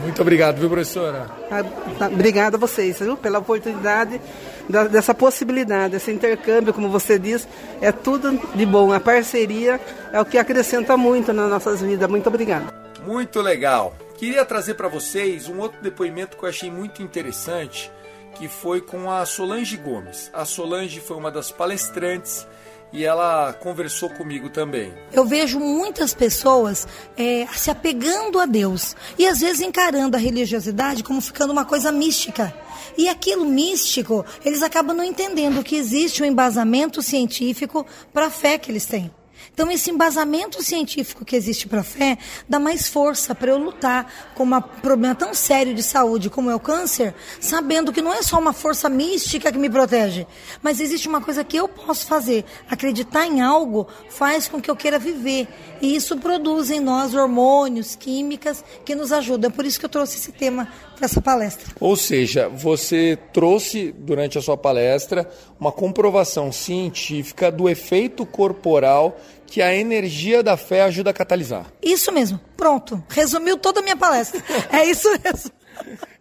Muito 0.00 0.20
obrigado, 0.20 0.58
viu, 0.58 0.68
professora? 0.68 1.26
Ah, 1.50 1.64
tá, 1.98 2.06
obrigada 2.06 2.56
a 2.56 2.60
vocês, 2.60 2.98
viu, 2.98 3.16
pela 3.16 3.38
oportunidade 3.38 4.20
da, 4.68 4.84
dessa 4.84 5.14
possibilidade, 5.14 5.96
esse 5.96 6.10
intercâmbio, 6.10 6.74
como 6.74 6.88
você 6.88 7.18
diz, 7.18 7.46
é 7.80 7.90
tudo 7.90 8.38
de 8.54 8.66
bom. 8.66 8.92
A 8.92 9.00
parceria 9.00 9.80
é 10.12 10.20
o 10.20 10.24
que 10.24 10.38
acrescenta 10.38 10.96
muito 10.96 11.32
nas 11.32 11.48
nossas 11.48 11.80
vidas. 11.80 12.08
Muito 12.08 12.28
obrigado. 12.28 12.72
Muito 13.06 13.40
legal. 13.40 13.94
Queria 14.16 14.44
trazer 14.44 14.74
para 14.74 14.88
vocês 14.88 15.48
um 15.48 15.58
outro 15.58 15.80
depoimento 15.82 16.36
que 16.36 16.44
eu 16.44 16.48
achei 16.48 16.70
muito 16.70 17.02
interessante, 17.02 17.90
que 18.34 18.48
foi 18.48 18.80
com 18.80 19.10
a 19.10 19.24
Solange 19.24 19.76
Gomes. 19.76 20.30
A 20.32 20.44
Solange 20.44 21.00
foi 21.00 21.16
uma 21.16 21.30
das 21.30 21.50
palestrantes 21.50 22.46
e 22.92 23.04
ela 23.04 23.52
conversou 23.52 24.08
comigo 24.10 24.48
também. 24.48 24.92
Eu 25.12 25.24
vejo 25.24 25.58
muitas 25.58 26.14
pessoas 26.14 26.86
é, 27.16 27.46
se 27.54 27.70
apegando 27.70 28.38
a 28.38 28.46
Deus 28.46 28.96
e 29.18 29.26
às 29.26 29.40
vezes 29.40 29.60
encarando 29.60 30.16
a 30.16 30.20
religiosidade 30.20 31.02
como 31.02 31.20
ficando 31.20 31.52
uma 31.52 31.64
coisa 31.64 31.90
mística. 31.92 32.54
E 32.96 33.08
aquilo 33.08 33.44
místico, 33.44 34.24
eles 34.44 34.62
acabam 34.62 34.96
não 34.96 35.04
entendendo 35.04 35.62
que 35.62 35.76
existe 35.76 36.22
um 36.22 36.26
embasamento 36.26 37.02
científico 37.02 37.86
para 38.12 38.26
a 38.26 38.30
fé 38.30 38.56
que 38.56 38.70
eles 38.70 38.86
têm. 38.86 39.10
Então, 39.52 39.70
esse 39.70 39.90
embasamento 39.90 40.62
científico 40.62 41.24
que 41.24 41.36
existe 41.36 41.66
para 41.66 41.80
a 41.80 41.84
fé 41.84 42.18
dá 42.48 42.58
mais 42.58 42.88
força 42.88 43.34
para 43.34 43.50
eu 43.50 43.58
lutar 43.58 44.32
com 44.34 44.44
um 44.44 44.60
problema 44.60 45.14
tão 45.14 45.34
sério 45.34 45.74
de 45.74 45.82
saúde 45.82 46.30
como 46.30 46.50
é 46.50 46.54
o 46.54 46.60
câncer, 46.60 47.14
sabendo 47.40 47.92
que 47.92 48.02
não 48.02 48.12
é 48.12 48.22
só 48.22 48.38
uma 48.38 48.52
força 48.52 48.88
mística 48.88 49.50
que 49.50 49.58
me 49.58 49.70
protege, 49.70 50.26
mas 50.62 50.80
existe 50.80 51.08
uma 51.08 51.20
coisa 51.20 51.44
que 51.44 51.56
eu 51.56 51.68
posso 51.68 52.06
fazer. 52.06 52.44
Acreditar 52.70 53.26
em 53.26 53.40
algo 53.40 53.86
faz 54.08 54.48
com 54.48 54.60
que 54.60 54.70
eu 54.70 54.76
queira 54.76 54.98
viver. 54.98 55.48
E 55.80 55.94
isso 55.94 56.16
produz 56.18 56.70
em 56.70 56.80
nós 56.80 57.14
hormônios, 57.14 57.94
químicas 57.94 58.64
que 58.84 58.94
nos 58.94 59.12
ajudam. 59.12 59.50
É 59.50 59.52
por 59.52 59.64
isso 59.64 59.78
que 59.78 59.84
eu 59.84 59.90
trouxe 59.90 60.18
esse 60.18 60.32
tema 60.32 60.68
para 60.94 61.04
essa 61.04 61.20
palestra. 61.20 61.74
Ou 61.78 61.94
seja, 61.96 62.48
você 62.48 63.18
trouxe 63.32 63.92
durante 63.92 64.38
a 64.38 64.42
sua 64.42 64.56
palestra 64.56 65.28
uma 65.60 65.70
comprovação 65.70 66.50
científica 66.50 67.52
do 67.52 67.68
efeito 67.68 68.24
corporal 68.24 69.18
que 69.46 69.62
a 69.62 69.74
energia 69.74 70.42
da 70.42 70.56
fé 70.56 70.82
ajuda 70.82 71.10
a 71.10 71.14
catalisar. 71.14 71.66
Isso 71.82 72.12
mesmo. 72.12 72.40
Pronto. 72.56 73.02
Resumiu 73.08 73.56
toda 73.56 73.80
a 73.80 73.82
minha 73.82 73.96
palestra. 73.96 74.42
É 74.70 74.84
isso 74.84 75.08
mesmo. 75.22 75.50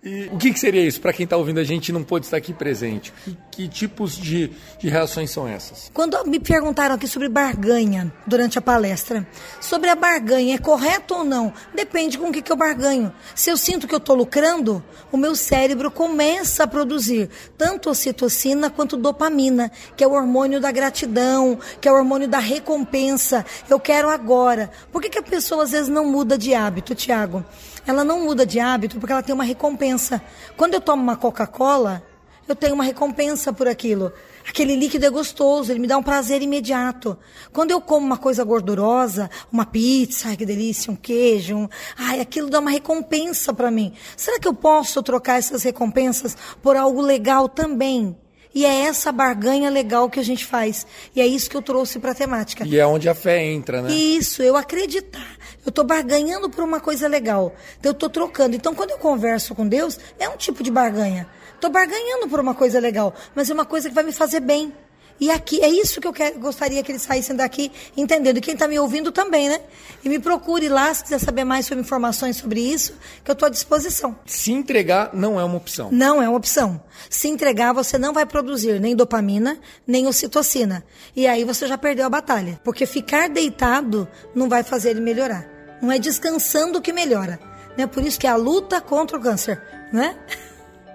E 0.05 0.29
o 0.31 0.37
que, 0.37 0.53
que 0.53 0.59
seria 0.59 0.85
isso 0.85 1.01
para 1.01 1.11
quem 1.11 1.23
está 1.23 1.35
ouvindo 1.35 1.59
a 1.59 1.63
gente 1.63 1.89
e 1.89 1.91
não 1.91 2.03
pôde 2.03 2.27
estar 2.27 2.37
aqui 2.37 2.53
presente? 2.53 3.11
Que, 3.23 3.37
que 3.49 3.67
tipos 3.67 4.15
de, 4.15 4.51
de 4.77 4.87
reações 4.87 5.31
são 5.31 5.47
essas? 5.47 5.89
Quando 5.91 6.23
me 6.27 6.39
perguntaram 6.39 6.93
aqui 6.93 7.07
sobre 7.07 7.27
barganha 7.27 8.13
durante 8.27 8.59
a 8.59 8.61
palestra, 8.61 9.27
sobre 9.59 9.89
a 9.89 9.95
barganha, 9.95 10.53
é 10.53 10.57
correto 10.59 11.15
ou 11.15 11.23
não? 11.23 11.51
Depende 11.73 12.19
com 12.19 12.29
o 12.29 12.31
que, 12.31 12.43
que 12.43 12.51
eu 12.51 12.55
barganho. 12.55 13.11
Se 13.33 13.49
eu 13.49 13.57
sinto 13.57 13.87
que 13.87 13.95
eu 13.95 13.97
estou 13.97 14.15
lucrando, 14.15 14.83
o 15.11 15.17
meu 15.17 15.35
cérebro 15.35 15.89
começa 15.89 16.65
a 16.65 16.67
produzir 16.67 17.27
tanto 17.57 17.89
ocitocina 17.89 18.69
quanto 18.69 18.97
dopamina, 18.97 19.71
que 19.97 20.03
é 20.03 20.07
o 20.07 20.13
hormônio 20.13 20.61
da 20.61 20.71
gratidão, 20.71 21.57
que 21.81 21.87
é 21.87 21.91
o 21.91 21.95
hormônio 21.95 22.27
da 22.27 22.37
recompensa. 22.37 23.43
Eu 23.67 23.79
quero 23.79 24.11
agora. 24.11 24.69
Por 24.91 25.01
que, 25.01 25.09
que 25.09 25.17
a 25.17 25.23
pessoa 25.23 25.63
às 25.63 25.71
vezes 25.71 25.89
não 25.89 26.05
muda 26.05 26.37
de 26.37 26.53
hábito, 26.53 26.93
Tiago? 26.93 27.43
Ela 27.85 28.03
não 28.03 28.21
muda 28.23 28.45
de 28.45 28.59
hábito 28.59 28.99
porque 28.99 29.11
ela 29.11 29.23
tem 29.23 29.33
uma 29.33 29.43
recompensa. 29.43 30.21
Quando 30.57 30.73
eu 30.73 30.81
tomo 30.81 31.01
uma 31.01 31.15
Coca-Cola, 31.15 32.03
eu 32.47 32.55
tenho 32.55 32.73
uma 32.73 32.83
recompensa 32.83 33.51
por 33.51 33.67
aquilo. 33.67 34.11
Aquele 34.47 34.75
líquido 34.75 35.05
é 35.05 35.09
gostoso, 35.09 35.71
ele 35.71 35.79
me 35.79 35.87
dá 35.87 35.97
um 35.97 36.03
prazer 36.03 36.41
imediato. 36.41 37.17
Quando 37.51 37.71
eu 37.71 37.81
como 37.81 38.05
uma 38.05 38.17
coisa 38.17 38.43
gordurosa, 38.43 39.29
uma 39.51 39.65
pizza, 39.65 40.29
ai 40.29 40.37
que 40.37 40.45
delícia, 40.45 40.91
um 40.91 40.95
queijo, 40.95 41.55
um, 41.57 41.69
ai, 41.97 42.19
aquilo 42.19 42.49
dá 42.49 42.59
uma 42.59 42.69
recompensa 42.69 43.53
para 43.53 43.71
mim. 43.71 43.93
Será 44.15 44.39
que 44.39 44.47
eu 44.47 44.53
posso 44.53 45.01
trocar 45.01 45.39
essas 45.39 45.63
recompensas 45.63 46.37
por 46.61 46.75
algo 46.75 47.01
legal 47.01 47.49
também? 47.49 48.15
E 48.55 48.65
é 48.65 48.85
essa 48.85 49.11
barganha 49.11 49.69
legal 49.69 50.09
que 50.09 50.17
a 50.17 50.23
gente 50.23 50.45
faz. 50.45 50.87
E 51.13 51.19
é 51.19 51.27
isso 51.27 51.49
que 51.49 51.57
eu 51.57 51.61
trouxe 51.61 51.99
para 51.99 52.11
a 52.11 52.15
temática. 52.15 52.65
E 52.65 52.79
é 52.79 52.87
onde 52.87 53.09
a 53.09 53.13
fé 53.13 53.43
entra, 53.43 53.81
né? 53.81 53.91
Isso, 53.91 54.41
eu 54.41 54.55
acreditar. 54.55 55.35
Eu 55.65 55.69
estou 55.69 55.83
barganhando 55.83 56.49
por 56.49 56.63
uma 56.63 56.79
coisa 56.79 57.05
legal. 57.05 57.53
Então, 57.77 57.89
eu 57.89 57.93
estou 57.93 58.09
trocando. 58.09 58.55
Então, 58.55 58.73
quando 58.73 58.91
eu 58.91 58.97
converso 58.97 59.53
com 59.53 59.67
Deus, 59.67 59.99
é 60.17 60.29
um 60.29 60.37
tipo 60.37 60.63
de 60.63 60.71
barganha. 60.71 61.27
Estou 61.53 61.69
barganhando 61.69 62.29
por 62.29 62.39
uma 62.39 62.53
coisa 62.53 62.79
legal, 62.79 63.13
mas 63.33 63.49
é 63.49 63.53
uma 63.53 63.65
coisa 63.65 63.89
que 63.89 63.95
vai 63.95 64.03
me 64.05 64.13
fazer 64.13 64.39
bem. 64.39 64.71
E 65.19 65.31
aqui, 65.31 65.61
é 65.61 65.69
isso 65.69 66.01
que 66.01 66.07
eu 66.07 66.11
quero, 66.11 66.39
gostaria 66.39 66.83
que 66.83 66.91
eles 66.91 67.01
saíssem 67.01 67.35
daqui 67.35 67.71
entendendo. 67.95 68.37
E 68.37 68.41
quem 68.41 68.53
está 68.53 68.67
me 68.67 68.77
ouvindo 68.77 69.11
também, 69.11 69.47
né? 69.47 69.61
E 70.03 70.09
me 70.09 70.19
procure 70.19 70.67
lá 70.67 70.93
se 70.93 71.03
quiser 71.03 71.19
saber 71.19 71.45
mais 71.45 71.65
sobre 71.65 71.81
informações 71.81 72.35
sobre 72.35 72.59
isso, 72.59 72.93
que 73.23 73.31
eu 73.31 73.33
estou 73.33 73.47
à 73.47 73.49
disposição. 73.49 74.15
Se 74.25 74.51
entregar 74.51 75.11
não 75.13 75.39
é 75.39 75.43
uma 75.43 75.55
opção. 75.55 75.89
Não 75.91 76.21
é 76.21 76.27
uma 76.27 76.37
opção. 76.37 76.81
Se 77.09 77.29
entregar, 77.29 77.71
você 77.73 77.97
não 77.97 78.13
vai 78.13 78.25
produzir 78.25 78.79
nem 78.79 78.95
dopamina, 78.95 79.57
nem 79.87 80.05
ocitocina. 80.05 80.83
E 81.15 81.25
aí 81.27 81.45
você 81.45 81.65
já 81.65 81.77
perdeu 81.77 82.05
a 82.05 82.09
batalha. 82.09 82.59
Porque 82.63 82.85
ficar 82.85 83.29
deitado 83.29 84.07
não 84.33 84.49
vai 84.49 84.63
fazer 84.63 84.89
ele 84.91 85.01
melhorar. 85.01 85.47
Não 85.81 85.91
é 85.91 85.97
descansando 85.97 86.81
que 86.81 86.91
melhora. 86.91 87.39
Né? 87.77 87.87
Por 87.87 88.03
isso 88.03 88.19
que 88.19 88.27
é 88.27 88.29
a 88.29 88.35
luta 88.35 88.81
contra 88.81 89.17
o 89.17 89.21
câncer, 89.21 89.61
né? 89.91 90.17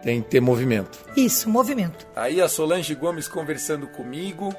Tem 0.02 0.22
que 0.22 0.30
ter 0.30 0.40
movimento. 0.40 0.98
Isso, 1.16 1.48
movimento. 1.48 2.06
Aí 2.16 2.40
a 2.40 2.48
Solange 2.48 2.94
Gomes 2.94 3.28
conversando 3.28 3.86
comigo. 3.86 4.54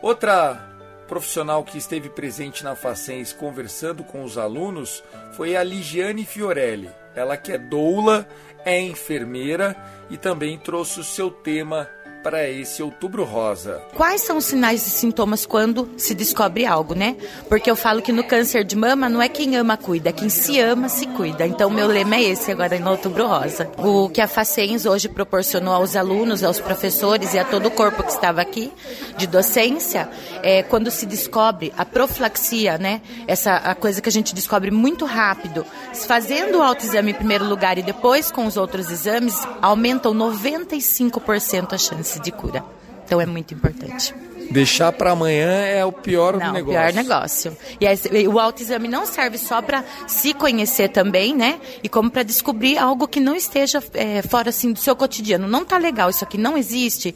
Outra 0.00 0.68
profissional 1.06 1.62
que 1.62 1.78
esteve 1.78 2.08
presente 2.08 2.64
na 2.64 2.74
Facens 2.74 3.32
conversando 3.32 4.02
com 4.02 4.24
os 4.24 4.38
alunos 4.38 5.04
foi 5.32 5.54
a 5.56 5.62
Ligiane 5.62 6.24
Fiorelli. 6.24 6.90
Ela 7.14 7.36
que 7.36 7.52
é 7.52 7.58
doula, 7.58 8.26
é 8.64 8.80
enfermeira 8.80 9.76
e 10.10 10.16
também 10.16 10.58
trouxe 10.58 11.00
o 11.00 11.04
seu 11.04 11.30
tema 11.30 11.88
para 12.22 12.48
esse 12.48 12.82
outubro 12.82 13.24
rosa. 13.24 13.82
Quais 13.94 14.20
são 14.20 14.36
os 14.36 14.44
sinais 14.44 14.86
e 14.86 14.90
sintomas 14.90 15.44
quando 15.44 15.90
se 15.96 16.14
descobre 16.14 16.64
algo, 16.64 16.94
né? 16.94 17.16
Porque 17.48 17.70
eu 17.70 17.76
falo 17.76 18.00
que 18.00 18.12
no 18.12 18.24
câncer 18.24 18.64
de 18.64 18.76
mama 18.76 19.08
não 19.08 19.20
é 19.20 19.28
quem 19.28 19.56
ama 19.56 19.76
cuida, 19.76 20.10
é 20.10 20.12
quem 20.12 20.28
se 20.28 20.60
ama 20.60 20.88
se 20.88 21.06
cuida. 21.08 21.46
Então 21.46 21.68
meu 21.68 21.86
lema 21.86 22.16
é 22.16 22.22
esse 22.22 22.50
agora 22.50 22.78
no 22.78 22.90
outubro 22.90 23.26
rosa. 23.26 23.70
O 23.78 24.08
que 24.08 24.20
a 24.20 24.28
Facens 24.28 24.86
hoje 24.86 25.08
proporcionou 25.08 25.74
aos 25.74 25.96
alunos, 25.96 26.44
aos 26.44 26.60
professores 26.60 27.34
e 27.34 27.38
a 27.38 27.44
todo 27.44 27.66
o 27.66 27.70
corpo 27.70 28.02
que 28.02 28.10
estava 28.10 28.40
aqui 28.40 28.72
de 29.16 29.26
docência, 29.26 30.08
é 30.42 30.62
quando 30.62 30.90
se 30.90 31.06
descobre 31.06 31.72
a 31.76 31.84
profilaxia, 31.84 32.78
né? 32.78 33.02
Essa 33.26 33.56
a 33.56 33.74
coisa 33.74 34.00
que 34.00 34.08
a 34.08 34.12
gente 34.12 34.34
descobre 34.34 34.70
muito 34.70 35.04
rápido, 35.04 35.66
fazendo 36.06 36.58
o 36.58 36.62
autoexame 36.62 37.10
em 37.10 37.14
primeiro 37.14 37.44
lugar 37.44 37.78
e 37.78 37.82
depois 37.82 38.30
com 38.30 38.46
os 38.46 38.56
outros 38.56 38.90
exames, 38.90 39.36
aumentam 39.60 40.14
95% 40.14 41.72
a 41.72 41.78
chance 41.78 42.11
chance 42.12 42.20
de 42.20 42.32
cura. 42.32 42.64
Então 43.04 43.20
é 43.20 43.26
muito 43.26 43.54
importante. 43.54 44.14
Deixar 44.50 44.92
para 44.92 45.12
amanhã 45.12 45.50
é 45.50 45.84
o 45.84 45.92
pior 45.92 46.36
não, 46.36 46.52
negócio. 46.52 46.80
pior 46.80 46.92
negócio. 46.92 47.56
E 47.80 48.28
o 48.28 48.38
autoexame 48.38 48.88
não 48.88 49.06
serve 49.06 49.38
só 49.38 49.62
para 49.62 49.84
se 50.06 50.34
conhecer 50.34 50.88
também, 50.88 51.34
né? 51.34 51.58
E 51.82 51.88
como 51.88 52.10
para 52.10 52.22
descobrir 52.22 52.76
algo 52.76 53.08
que 53.08 53.20
não 53.20 53.34
esteja 53.34 53.82
é, 53.94 54.20
fora 54.22 54.50
assim 54.50 54.72
do 54.72 54.78
seu 54.78 54.94
cotidiano. 54.94 55.46
Não 55.48 55.64
tá 55.64 55.78
legal, 55.78 56.10
isso 56.10 56.24
aqui 56.24 56.36
não 56.36 56.56
existe 56.56 57.14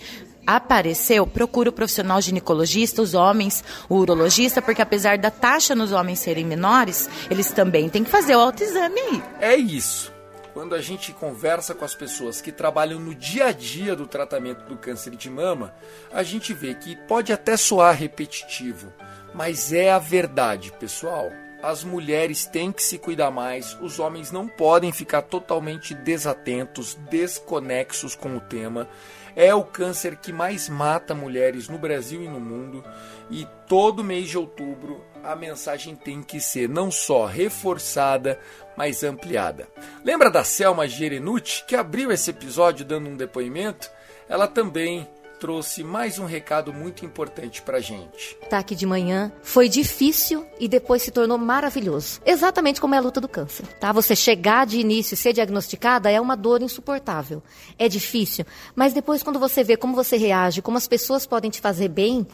apareceu, 0.48 1.26
procura 1.26 1.70
o 1.70 1.72
profissional 1.72 2.20
ginecologista, 2.20 3.02
os 3.02 3.14
homens, 3.14 3.64
o 3.88 3.96
urologista, 3.96 4.62
porque 4.62 4.80
apesar 4.80 5.18
da 5.18 5.28
taxa 5.28 5.74
nos 5.74 5.90
homens 5.90 6.20
serem 6.20 6.44
menores, 6.44 7.10
eles 7.28 7.50
também 7.50 7.88
têm 7.88 8.04
que 8.04 8.10
fazer 8.10 8.36
o 8.36 8.38
autoexame 8.38 9.00
aí. 9.00 9.22
É 9.40 9.56
isso 9.56 10.15
quando 10.56 10.74
a 10.74 10.80
gente 10.80 11.12
conversa 11.12 11.74
com 11.74 11.84
as 11.84 11.94
pessoas 11.94 12.40
que 12.40 12.50
trabalham 12.50 12.98
no 12.98 13.14
dia 13.14 13.48
a 13.48 13.52
dia 13.52 13.94
do 13.94 14.06
tratamento 14.06 14.64
do 14.64 14.74
câncer 14.74 15.14
de 15.14 15.28
mama, 15.28 15.74
a 16.10 16.22
gente 16.22 16.54
vê 16.54 16.74
que 16.74 16.96
pode 16.96 17.30
até 17.30 17.58
soar 17.58 17.94
repetitivo, 17.94 18.90
mas 19.34 19.70
é 19.70 19.90
a 19.90 19.98
verdade, 19.98 20.72
pessoal. 20.72 21.30
As 21.62 21.84
mulheres 21.84 22.46
têm 22.46 22.72
que 22.72 22.82
se 22.82 22.96
cuidar 22.96 23.30
mais, 23.30 23.76
os 23.82 23.98
homens 23.98 24.32
não 24.32 24.48
podem 24.48 24.90
ficar 24.92 25.20
totalmente 25.20 25.92
desatentos, 25.92 26.94
desconexos 27.10 28.14
com 28.14 28.34
o 28.34 28.40
tema. 28.40 28.88
É 29.36 29.54
o 29.54 29.62
câncer 29.62 30.16
que 30.16 30.32
mais 30.32 30.70
mata 30.70 31.14
mulheres 31.14 31.68
no 31.68 31.76
Brasil 31.76 32.22
e 32.22 32.28
no 32.28 32.40
mundo, 32.40 32.82
e 33.30 33.46
todo 33.68 34.02
mês 34.02 34.30
de 34.30 34.38
outubro 34.38 35.04
a 35.26 35.34
mensagem 35.34 35.96
tem 35.96 36.22
que 36.22 36.40
ser 36.40 36.68
não 36.68 36.90
só 36.90 37.26
reforçada, 37.26 38.38
mas 38.76 39.02
ampliada. 39.02 39.68
Lembra 40.04 40.30
da 40.30 40.44
Selma 40.44 40.86
Gerenucci, 40.86 41.64
que 41.66 41.74
abriu 41.74 42.12
esse 42.12 42.30
episódio 42.30 42.84
dando 42.84 43.08
um 43.08 43.16
depoimento? 43.16 43.90
Ela 44.28 44.46
também 44.46 45.08
trouxe 45.40 45.84
mais 45.84 46.18
um 46.18 46.24
recado 46.24 46.72
muito 46.72 47.04
importante 47.04 47.60
pra 47.60 47.80
gente. 47.80 48.36
Tá 48.48 48.58
aqui 48.58 48.74
de 48.74 48.86
manhã, 48.86 49.30
foi 49.42 49.68
difícil 49.68 50.46
e 50.58 50.68
depois 50.68 51.02
se 51.02 51.10
tornou 51.10 51.36
maravilhoso. 51.36 52.20
Exatamente 52.24 52.80
como 52.80 52.94
é 52.94 52.98
a 52.98 53.02
luta 53.02 53.20
do 53.20 53.28
câncer, 53.28 53.66
tá? 53.78 53.92
Você 53.92 54.16
chegar 54.16 54.64
de 54.64 54.78
início 54.78 55.14
e 55.14 55.16
ser 55.16 55.32
diagnosticada 55.32 56.10
é 56.10 56.20
uma 56.20 56.36
dor 56.36 56.62
insuportável. 56.62 57.42
É 57.78 57.88
difícil, 57.88 58.46
mas 58.74 58.92
depois 58.94 59.22
quando 59.22 59.38
você 59.38 59.62
vê 59.62 59.76
como 59.76 59.94
você 59.94 60.16
reage, 60.16 60.62
como 60.62 60.78
as 60.78 60.88
pessoas 60.88 61.26
podem 61.26 61.50
te 61.50 61.60
fazer 61.60 61.88
bem, 61.88 62.26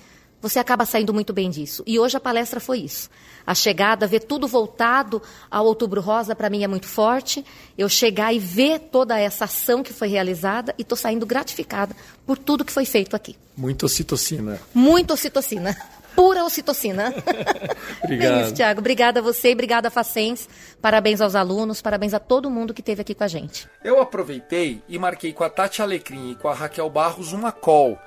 você 0.42 0.58
acaba 0.58 0.84
saindo 0.84 1.14
muito 1.14 1.32
bem 1.32 1.48
disso. 1.48 1.84
E 1.86 2.00
hoje 2.00 2.16
a 2.16 2.20
palestra 2.20 2.58
foi 2.58 2.80
isso. 2.80 3.08
A 3.46 3.54
chegada, 3.54 4.06
ver 4.06 4.20
tudo 4.20 4.48
voltado 4.48 5.22
ao 5.48 5.64
Outubro 5.66 6.00
Rosa, 6.00 6.34
para 6.34 6.50
mim 6.50 6.64
é 6.64 6.68
muito 6.68 6.86
forte. 6.86 7.44
Eu 7.78 7.88
chegar 7.88 8.34
e 8.34 8.40
ver 8.40 8.80
toda 8.80 9.18
essa 9.18 9.44
ação 9.44 9.82
que 9.82 9.92
foi 9.92 10.08
realizada 10.08 10.74
e 10.76 10.82
estou 10.82 10.98
saindo 10.98 11.24
gratificada 11.24 11.94
por 12.26 12.36
tudo 12.36 12.64
que 12.64 12.72
foi 12.72 12.84
feito 12.84 13.14
aqui. 13.14 13.36
Muito 13.56 13.86
ocitocina. 13.86 14.60
Muito 14.74 15.14
ocitocina. 15.14 15.76
Pura 16.14 16.44
ocitocina. 16.44 17.14
Obrigado. 18.02 18.38
É 18.38 18.42
isso, 18.42 18.54
Tiago. 18.54 18.80
Obrigada 18.80 19.20
a 19.20 19.22
você, 19.22 19.52
obrigada 19.52 19.88
a 19.88 19.90
Facens. 19.90 20.48
Parabéns 20.80 21.20
aos 21.20 21.34
alunos, 21.34 21.80
parabéns 21.80 22.12
a 22.14 22.18
todo 22.18 22.50
mundo 22.50 22.74
que 22.74 22.80
esteve 22.80 23.00
aqui 23.00 23.14
com 23.14 23.24
a 23.24 23.28
gente. 23.28 23.68
Eu 23.82 24.00
aproveitei 24.00 24.82
e 24.88 24.98
marquei 24.98 25.32
com 25.32 25.44
a 25.44 25.48
Tati 25.48 25.80
Alecrim 25.80 26.32
e 26.32 26.34
com 26.34 26.48
a 26.48 26.54
Raquel 26.54 26.90
Barros 26.90 27.32
uma 27.32 27.50
call 27.50 27.98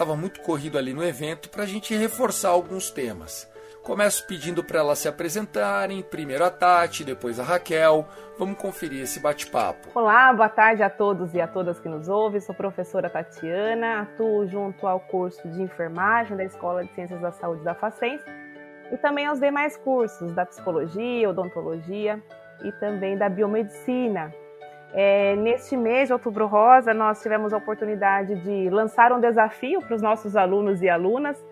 estava 0.00 0.16
muito 0.16 0.40
corrido 0.40 0.78
ali 0.78 0.94
no 0.94 1.04
evento 1.04 1.50
para 1.50 1.64
a 1.64 1.66
gente 1.66 1.94
reforçar 1.94 2.48
alguns 2.48 2.90
temas. 2.90 3.46
Começo 3.82 4.26
pedindo 4.26 4.64
para 4.64 4.78
elas 4.78 4.98
se 4.98 5.06
apresentarem, 5.06 6.02
primeiro 6.02 6.42
a 6.42 6.50
Tati, 6.50 7.04
depois 7.04 7.38
a 7.38 7.42
Raquel. 7.42 8.08
Vamos 8.38 8.56
conferir 8.58 9.02
esse 9.02 9.20
bate-papo. 9.20 9.88
Olá, 9.94 10.32
boa 10.32 10.48
tarde 10.48 10.82
a 10.82 10.88
todos 10.88 11.34
e 11.34 11.40
a 11.40 11.46
todas 11.46 11.78
que 11.78 11.88
nos 11.88 12.08
ouvem. 12.08 12.40
Sou 12.40 12.54
professora 12.54 13.10
Tatiana, 13.10 14.00
atuo 14.00 14.46
junto 14.46 14.86
ao 14.86 15.00
curso 15.00 15.46
de 15.46 15.60
enfermagem 15.60 16.34
da 16.34 16.44
Escola 16.44 16.82
de 16.82 16.94
Ciências 16.94 17.20
da 17.20 17.32
Saúde 17.32 17.62
da 17.62 17.74
Facens 17.74 18.22
e 18.90 18.96
também 18.96 19.26
aos 19.26 19.38
demais 19.38 19.76
cursos 19.76 20.32
da 20.32 20.46
psicologia, 20.46 21.28
odontologia 21.28 22.22
e 22.64 22.72
também 22.72 23.18
da 23.18 23.28
biomedicina, 23.28 24.32
é, 24.92 25.36
neste 25.36 25.76
mês 25.76 26.08
de 26.08 26.12
Outubro 26.12 26.46
Rosa, 26.46 26.92
nós 26.92 27.22
tivemos 27.22 27.52
a 27.52 27.58
oportunidade 27.58 28.34
de 28.36 28.68
lançar 28.70 29.12
um 29.12 29.20
desafio 29.20 29.80
para 29.80 29.94
os 29.94 30.02
nossos 30.02 30.36
alunos 30.36 30.82
e 30.82 30.88
alunas 30.88 31.42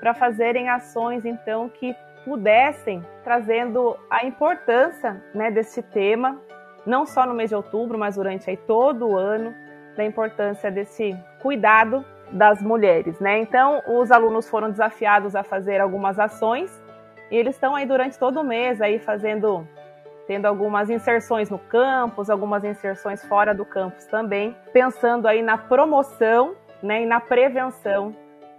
para 0.00 0.14
fazerem 0.14 0.68
ações, 0.68 1.24
então, 1.24 1.68
que 1.68 1.96
pudessem, 2.24 3.04
trazendo 3.22 3.96
a 4.08 4.24
importância 4.24 5.22
né, 5.34 5.50
desse 5.50 5.82
tema, 5.82 6.40
não 6.86 7.04
só 7.04 7.26
no 7.26 7.34
mês 7.34 7.50
de 7.50 7.56
outubro, 7.56 7.98
mas 7.98 8.16
durante 8.16 8.48
aí, 8.48 8.56
todo 8.56 9.08
o 9.08 9.16
ano, 9.16 9.54
da 9.96 10.04
importância 10.04 10.70
desse 10.70 11.16
cuidado 11.40 12.04
das 12.30 12.62
mulheres. 12.62 13.18
Né? 13.20 13.38
Então, 13.40 13.82
os 13.86 14.10
alunos 14.10 14.48
foram 14.48 14.70
desafiados 14.70 15.34
a 15.36 15.42
fazer 15.42 15.80
algumas 15.80 16.18
ações 16.18 16.82
E 17.30 17.36
eles 17.36 17.54
estão 17.54 17.74
aí 17.74 17.86
durante 17.86 18.18
todo 18.18 18.40
o 18.40 18.44
mês 18.44 18.80
aí 18.80 18.98
fazendo 18.98 19.66
tendo 20.26 20.46
algumas 20.46 20.90
inserções 20.90 21.50
no 21.50 21.58
campus, 21.58 22.30
algumas 22.30 22.64
inserções 22.64 23.24
fora 23.24 23.54
do 23.54 23.64
campus 23.64 24.04
também, 24.06 24.56
pensando 24.72 25.26
aí 25.26 25.42
na 25.42 25.58
promoção 25.58 26.54
né, 26.82 27.02
e 27.02 27.06
na 27.06 27.20
prevenção 27.20 28.14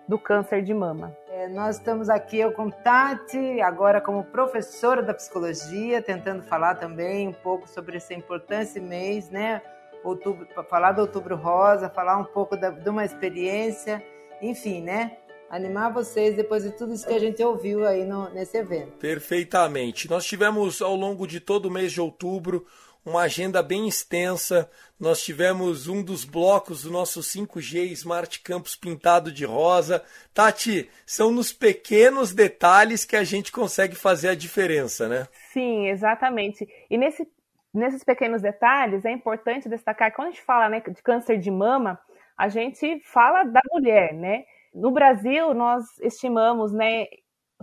do 0.08 0.18
câncer 0.20 0.62
de 0.62 0.74
mama. 0.74 1.16
É, 1.30 1.48
nós 1.48 1.78
estamos 1.78 2.10
aqui, 2.10 2.40
eu 2.40 2.52
com 2.52 2.70
Tati, 2.70 3.60
agora 3.62 4.00
como 4.00 4.24
professora 4.24 5.02
da 5.02 5.14
psicologia, 5.14 6.02
tentando 6.02 6.44
falar 6.44 6.76
também 6.76 7.28
um 7.28 7.34
pouco 7.34 7.68
sobre 7.68 7.98
essa 7.98 8.14
importância 8.14 8.82
mês, 8.82 9.30
né? 9.30 9.62
Outubro, 10.04 10.48
falar 10.70 10.92
do 10.92 11.02
Outubro 11.02 11.36
Rosa, 11.36 11.90
falar 11.90 12.18
um 12.18 12.24
pouco 12.24 12.56
da, 12.56 12.70
de 12.70 12.90
uma 12.90 13.04
experiência, 13.04 14.04
enfim, 14.42 14.82
né? 14.82 15.18
Animar 15.50 15.92
vocês 15.92 16.36
depois 16.36 16.64
de 16.64 16.72
tudo 16.72 16.94
isso 16.94 17.08
que 17.08 17.14
a 17.14 17.20
gente 17.20 17.44
ouviu 17.44 17.86
aí 17.86 18.04
no, 18.06 18.30
nesse 18.30 18.58
evento. 18.58 18.98
Perfeitamente. 18.98 20.10
Nós 20.10 20.25
tivemos 20.25 20.82
ao 20.82 20.96
longo 20.96 21.28
de 21.28 21.40
todo 21.40 21.68
o 21.68 21.72
mês 21.72 21.92
de 21.92 22.02
outubro 22.02 22.66
uma 23.06 23.22
agenda 23.22 23.62
bem 23.62 23.88
extensa. 23.88 24.70
Nós 25.00 25.24
tivemos 25.24 25.88
um 25.88 26.04
dos 26.04 26.25
blocos 26.25 26.84
do 26.84 26.92
nosso 26.92 27.22
5G 27.22 27.92
Smart 27.92 28.40
Campus 28.42 28.75
pintado 28.75 29.32
de 29.32 29.46
rosa. 29.46 30.04
Tati, 30.34 30.90
são 31.06 31.32
nos 31.32 31.54
pequenos 31.54 32.34
detalhes 32.34 33.06
que 33.06 33.16
a 33.16 33.24
gente 33.24 33.52
consegue 33.52 33.96
fazer 33.96 34.30
a 34.30 34.36
diferença, 34.36 35.08
né? 35.08 35.28
Sim, 35.54 35.88
exatamente. 35.88 36.68
E 36.90 36.98
nesse, 36.98 37.28
nesses 37.72 38.04
pequenos 38.04 38.42
detalhes 38.42 39.06
é 39.06 39.12
importante 39.12 39.70
destacar 39.70 40.10
que 40.10 40.16
quando 40.16 40.30
a 40.30 40.32
gente 40.32 40.44
fala 40.44 40.70
né, 40.70 40.80
de 40.82 41.04
câncer 41.04 41.38
de 41.38 41.52
mama, 41.52 42.00
a 42.36 42.48
gente 42.50 43.00
fala 43.06 43.44
da 43.44 43.62
mulher, 43.72 44.14
né? 44.14 44.44
No 44.75 44.91
Brasil, 44.91 45.53
nós 45.53 45.86
estimamos, 46.01 46.74
né, 46.74 47.05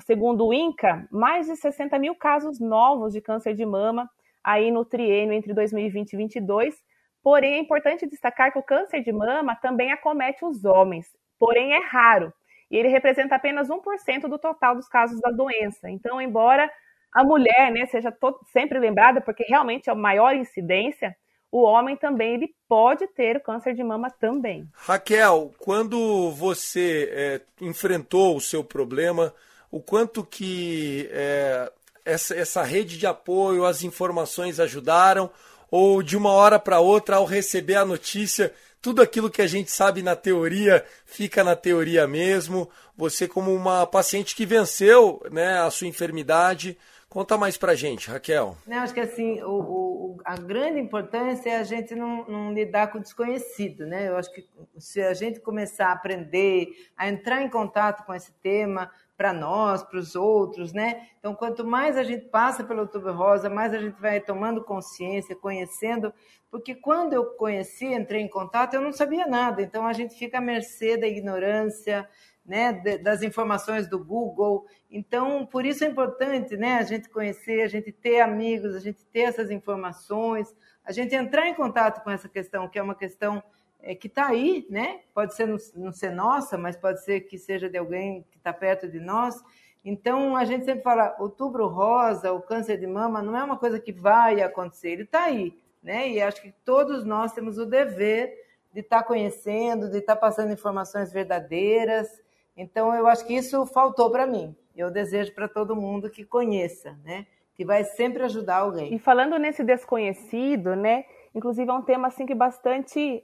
segundo 0.01 0.47
o 0.47 0.55
INCA, 0.55 1.07
mais 1.11 1.47
de 1.47 1.55
60 1.57 1.99
mil 1.99 2.15
casos 2.15 2.59
novos 2.59 3.13
de 3.13 3.21
câncer 3.21 3.53
de 3.53 3.67
mama 3.67 4.09
aí 4.43 4.71
no 4.71 4.83
triênio 4.83 5.35
entre 5.35 5.53
2020 5.53 6.15
e 6.15 6.17
2022. 6.17 6.75
Porém, 7.23 7.57
é 7.57 7.59
importante 7.59 8.07
destacar 8.07 8.51
que 8.51 8.59
o 8.59 8.63
câncer 8.63 9.03
de 9.03 9.13
mama 9.13 9.55
também 9.57 9.93
acomete 9.93 10.43
os 10.43 10.65
homens, 10.65 11.07
porém 11.39 11.75
é 11.75 11.85
raro. 11.85 12.33
E 12.71 12.79
ele 12.79 12.89
representa 12.89 13.35
apenas 13.35 13.69
1% 13.69 14.23
do 14.27 14.39
total 14.39 14.75
dos 14.75 14.89
casos 14.89 15.21
da 15.21 15.31
doença. 15.31 15.91
Então, 15.91 16.19
embora 16.19 16.73
a 17.13 17.23
mulher 17.23 17.71
né, 17.71 17.85
seja 17.85 18.11
sempre 18.47 18.79
lembrada, 18.79 19.21
porque 19.21 19.45
realmente 19.47 19.91
é 19.91 19.93
a 19.93 19.95
maior 19.95 20.35
incidência, 20.35 21.15
o 21.53 21.65
homem 21.65 21.95
também 21.95 22.35
ele 22.35 22.55
pode 22.67 23.07
ter 23.09 23.43
câncer 23.43 23.75
de 23.75 23.85
mama 23.85 24.11
também. 24.11 24.67
Raquel, 24.73 25.53
quando 25.59 26.31
você 26.31 27.11
é, 27.13 27.41
enfrentou 27.61 28.35
o 28.35 28.41
seu 28.41 28.65
problema, 28.65 29.35
o 29.71 29.79
quanto 29.79 30.25
que 30.25 31.11
é, 31.13 31.71
essa, 32.07 32.35
essa 32.35 32.63
rede 32.63 32.97
de 32.97 33.07
apoio, 33.07 33.67
as 33.67 33.83
informações 33.83 34.59
ajudaram, 34.59 35.31
ou 35.71 36.03
de 36.03 36.17
uma 36.17 36.31
hora 36.31 36.59
para 36.59 36.81
outra, 36.81 37.17
ao 37.17 37.27
receber 37.27 37.75
a 37.75 37.85
notícia, 37.85 38.53
tudo 38.81 39.03
aquilo 39.03 39.31
que 39.31 39.43
a 39.43 39.47
gente 39.47 39.71
sabe 39.71 40.03
na 40.03 40.17
teoria 40.17 40.85
fica 41.05 41.45
na 41.45 41.55
teoria 41.55 42.07
mesmo. 42.07 42.69
Você, 42.97 43.29
como 43.29 43.55
uma 43.55 43.87
paciente 43.87 44.35
que 44.35 44.47
venceu 44.47 45.23
né, 45.31 45.61
a 45.61 45.71
sua 45.71 45.87
enfermidade, 45.87 46.79
Conta 47.13 47.37
mais 47.37 47.59
pra 47.59 47.75
gente, 47.75 48.09
Raquel. 48.09 48.57
Não, 48.67 48.79
acho 48.79 48.95
que 48.95 49.01
assim, 49.01 49.43
o, 49.43 49.51
o, 49.51 50.21
a 50.25 50.35
grande 50.35 50.81
importância 50.81 51.51
é 51.51 51.59
a 51.59 51.63
gente 51.63 51.95
não, 51.95 52.25
não, 52.27 52.55
lidar 52.55 52.91
com 52.91 52.97
o 52.97 53.03
desconhecido, 53.03 53.85
né? 53.85 54.09
Eu 54.09 54.17
acho 54.17 54.33
que 54.33 54.49
se 54.79 55.03
a 55.03 55.13
gente 55.13 55.39
começar 55.39 55.89
a 55.89 55.93
aprender, 55.93 56.69
a 56.97 57.07
entrar 57.07 57.43
em 57.43 57.51
contato 57.51 58.07
com 58.07 58.15
esse 58.15 58.33
tema, 58.41 58.91
para 59.15 59.31
nós, 59.35 59.83
para 59.83 59.99
os 59.99 60.17
outros, 60.17 60.73
né? 60.73 61.07
Então, 61.19 61.35
quanto 61.35 61.67
mais 61.67 61.99
a 61.99 62.03
gente 62.03 62.25
passa 62.29 62.65
pelo 62.65 62.81
Outubro 62.81 63.13
Rosa, 63.13 63.51
mais 63.51 63.75
a 63.75 63.79
gente 63.79 64.01
vai 64.01 64.19
tomando 64.19 64.65
consciência, 64.65 65.37
conhecendo, 65.37 66.15
porque 66.51 66.75
quando 66.75 67.13
eu 67.13 67.27
conheci, 67.27 67.85
entrei 67.85 68.23
em 68.23 68.29
contato, 68.29 68.73
eu 68.73 68.81
não 68.81 68.91
sabia 68.91 69.27
nada. 69.27 69.61
Então, 69.61 69.87
a 69.87 69.93
gente 69.93 70.15
fica 70.15 70.39
à 70.39 70.41
mercê 70.41 70.97
da 70.97 71.07
ignorância, 71.07 72.09
né, 72.45 72.73
das 72.99 73.23
informações 73.23 73.87
do 73.89 74.03
Google. 74.03 74.67
Então, 74.91 75.47
por 75.47 75.65
isso 75.65 75.85
é 75.85 75.87
importante 75.87 76.57
né, 76.57 76.75
a 76.75 76.83
gente 76.83 77.09
conhecer, 77.09 77.63
a 77.63 77.69
gente 77.69 77.93
ter 77.93 78.21
amigos, 78.21 78.75
a 78.75 78.81
gente 78.81 79.05
ter 79.07 79.21
essas 79.21 79.51
informações, 79.51 80.55
a 80.85 80.93
gente 80.93 81.15
entrar 81.15 81.49
em 81.49 81.55
contato 81.55 82.03
com 82.03 82.11
essa 82.11 82.29
questão, 82.29 82.69
que 82.69 82.79
é 82.79 82.83
uma 82.83 82.95
questão 82.95 83.43
é, 83.81 83.95
que 83.95 84.07
está 84.07 84.29
aí, 84.29 84.67
né? 84.71 85.01
pode 85.15 85.35
ser 85.35 85.47
não, 85.75 85.93
ser 85.93 86.11
nossa, 86.11 86.59
mas 86.59 86.77
pode 86.77 87.05
ser 87.05 87.21
que 87.23 87.39
seja 87.39 87.69
de 87.69 87.79
alguém 87.79 88.25
que 88.31 88.39
está 88.39 88.53
perto 88.53 88.89
de 88.89 88.99
nós. 88.99 89.43
Então, 89.85 90.37
a 90.37 90.45
gente 90.45 90.65
sempre 90.65 90.83
fala, 90.83 91.17
outubro 91.19 91.67
rosa, 91.67 92.33
o 92.33 92.41
câncer 92.41 92.79
de 92.79 92.87
mama, 92.87 93.21
não 93.21 93.37
é 93.37 93.43
uma 93.43 93.57
coisa 93.57 93.81
que 93.81 93.93
vai 93.93 94.41
acontecer, 94.41 94.91
ele 94.91 95.03
está 95.03 95.25
aí. 95.25 95.59
Né? 95.83 96.11
E 96.11 96.23
acho 96.23 96.41
que 96.41 96.53
todos 96.65 97.05
nós 97.05 97.33
temos 97.33 97.59
o 97.59 97.67
dever 97.67 98.33
de 98.73 98.81
estar 98.81 98.99
tá 98.99 99.05
conhecendo, 99.05 99.91
de 99.91 99.99
estar 99.99 100.15
tá 100.15 100.21
passando 100.21 100.53
informações 100.53 101.13
verdadeiras, 101.13 102.22
então, 102.57 102.95
eu 102.95 103.07
acho 103.07 103.25
que 103.27 103.35
isso 103.35 103.65
faltou 103.67 104.11
para 104.11 104.27
mim. 104.27 104.55
Eu 104.77 104.91
desejo 104.91 105.35
para 105.35 105.49
todo 105.49 105.77
mundo 105.77 106.11
que 106.11 106.25
conheça, 106.25 106.99
né? 107.05 107.27
Que 107.55 107.65
vai 107.65 107.85
sempre 107.85 108.23
ajudar 108.25 108.59
alguém. 108.59 108.95
E 108.95 108.99
falando 108.99 109.39
nesse 109.39 109.63
desconhecido, 109.63 110.75
né? 110.75 111.05
Inclusive 111.35 111.71
é 111.71 111.75
um 111.75 111.83
tema 111.83 112.09
assim 112.09 112.27
que 112.27 112.35
bastante 112.35 113.23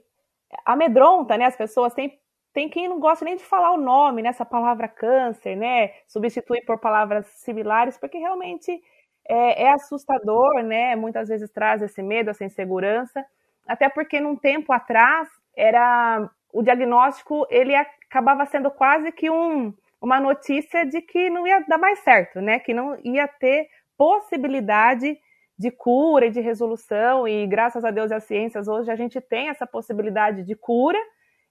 amedronta, 0.65 1.37
né? 1.37 1.45
As 1.45 1.55
pessoas 1.55 1.93
têm 1.93 2.19
tem 2.51 2.67
quem 2.67 2.89
não 2.89 2.99
gosta 2.99 3.23
nem 3.23 3.35
de 3.35 3.43
falar 3.43 3.71
o 3.71 3.77
nome 3.77 4.23
né? 4.23 4.33
palavra 4.33 4.87
câncer, 4.87 5.55
né? 5.55 5.91
Substituir 6.07 6.65
por 6.65 6.79
palavras 6.79 7.27
similares, 7.27 7.97
porque 7.97 8.17
realmente 8.17 8.81
é, 9.27 9.63
é, 9.63 9.71
assustador, 9.71 10.63
né? 10.63 10.95
Muitas 10.95 11.29
vezes 11.29 11.49
traz 11.51 11.81
esse 11.81 12.01
medo, 12.01 12.31
essa 12.31 12.43
insegurança, 12.43 13.23
até 13.67 13.87
porque 13.87 14.19
num 14.19 14.35
tempo 14.35 14.73
atrás 14.73 15.29
era 15.55 16.29
o 16.51 16.61
diagnóstico 16.61 17.45
ele 17.49 17.75
acabava 17.75 18.45
sendo 18.45 18.71
quase 18.71 19.11
que 19.11 19.29
um, 19.29 19.73
uma 20.01 20.19
notícia 20.19 20.85
de 20.85 21.01
que 21.01 21.29
não 21.29 21.45
ia 21.45 21.59
dar 21.67 21.77
mais 21.77 21.99
certo, 21.99 22.41
né? 22.41 22.59
Que 22.59 22.73
não 22.73 22.97
ia 23.03 23.27
ter 23.27 23.67
possibilidade 23.97 25.17
de 25.57 25.69
cura 25.71 26.27
e 26.27 26.31
de 26.31 26.39
resolução, 26.39 27.27
e 27.27 27.45
graças 27.45 27.83
a 27.83 27.91
Deus 27.91 28.11
e 28.11 28.13
às 28.13 28.23
ciências, 28.23 28.69
hoje 28.69 28.89
a 28.89 28.95
gente 28.95 29.19
tem 29.19 29.49
essa 29.49 29.67
possibilidade 29.67 30.43
de 30.43 30.55
cura, 30.55 30.97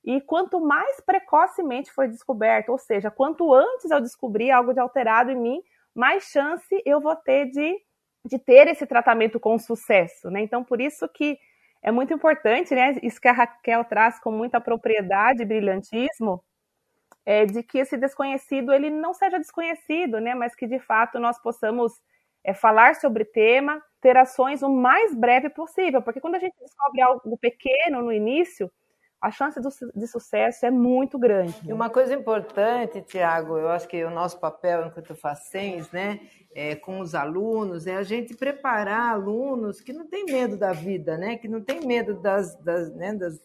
e 0.02 0.18
quanto 0.22 0.58
mais 0.58 0.98
precocemente 1.02 1.92
foi 1.92 2.08
descoberto, 2.08 2.70
ou 2.70 2.78
seja, 2.78 3.10
quanto 3.10 3.52
antes 3.52 3.90
eu 3.90 4.00
descobrir 4.00 4.50
algo 4.50 4.72
de 4.72 4.80
alterado 4.80 5.30
em 5.30 5.36
mim, 5.36 5.62
mais 5.94 6.24
chance 6.24 6.82
eu 6.86 7.02
vou 7.02 7.14
ter 7.16 7.50
de, 7.50 7.76
de 8.24 8.38
ter 8.38 8.66
esse 8.68 8.86
tratamento 8.86 9.38
com 9.38 9.58
sucesso, 9.58 10.30
né? 10.30 10.40
Então, 10.40 10.64
por 10.64 10.80
isso 10.80 11.06
que 11.08 11.38
é 11.82 11.90
muito 11.90 12.12
importante, 12.12 12.74
né? 12.74 12.96
Isso 13.02 13.20
que 13.20 13.28
a 13.28 13.32
Raquel 13.32 13.84
traz 13.84 14.18
com 14.20 14.30
muita 14.32 14.60
propriedade 14.60 15.42
e 15.42 15.46
brilhantismo, 15.46 16.42
é 17.24 17.44
de 17.44 17.62
que 17.62 17.78
esse 17.78 17.96
desconhecido 17.96 18.72
ele 18.72 18.90
não 18.90 19.12
seja 19.14 19.38
desconhecido, 19.38 20.20
né? 20.20 20.34
Mas 20.34 20.54
que 20.54 20.66
de 20.66 20.78
fato 20.78 21.18
nós 21.18 21.38
possamos 21.40 21.92
é, 22.42 22.54
falar 22.54 22.96
sobre 22.96 23.24
tema, 23.24 23.82
ter 24.00 24.16
ações 24.16 24.62
o 24.62 24.68
mais 24.70 25.14
breve 25.14 25.50
possível, 25.50 26.02
porque 26.02 26.20
quando 26.20 26.36
a 26.36 26.38
gente 26.38 26.56
descobre 26.58 27.00
algo 27.02 27.38
pequeno 27.38 28.02
no 28.02 28.12
início, 28.12 28.70
a 29.20 29.30
chance 29.32 29.60
de 29.60 30.06
sucesso 30.06 30.64
é 30.64 30.70
muito 30.70 31.18
grande. 31.18 31.54
E 31.66 31.72
uma 31.72 31.90
coisa 31.90 32.14
importante, 32.14 33.02
Tiago, 33.02 33.58
eu 33.58 33.68
acho 33.68 33.88
que 33.88 34.04
o 34.04 34.10
nosso 34.10 34.38
papel 34.38 34.86
enquanto 34.86 35.14
facens, 35.16 35.90
né, 35.90 36.20
é, 36.54 36.76
com 36.76 37.00
os 37.00 37.14
alunos, 37.14 37.86
é 37.86 37.96
a 37.96 38.02
gente 38.04 38.36
preparar 38.36 39.12
alunos 39.12 39.80
que 39.80 39.92
não 39.92 40.06
têm 40.06 40.24
medo 40.24 40.56
da 40.56 40.72
vida, 40.72 41.18
né, 41.18 41.36
que 41.36 41.48
não 41.48 41.60
têm 41.60 41.84
medo 41.84 42.14
das, 42.14 42.54
das, 42.62 42.94
né, 42.94 43.12
das, 43.12 43.40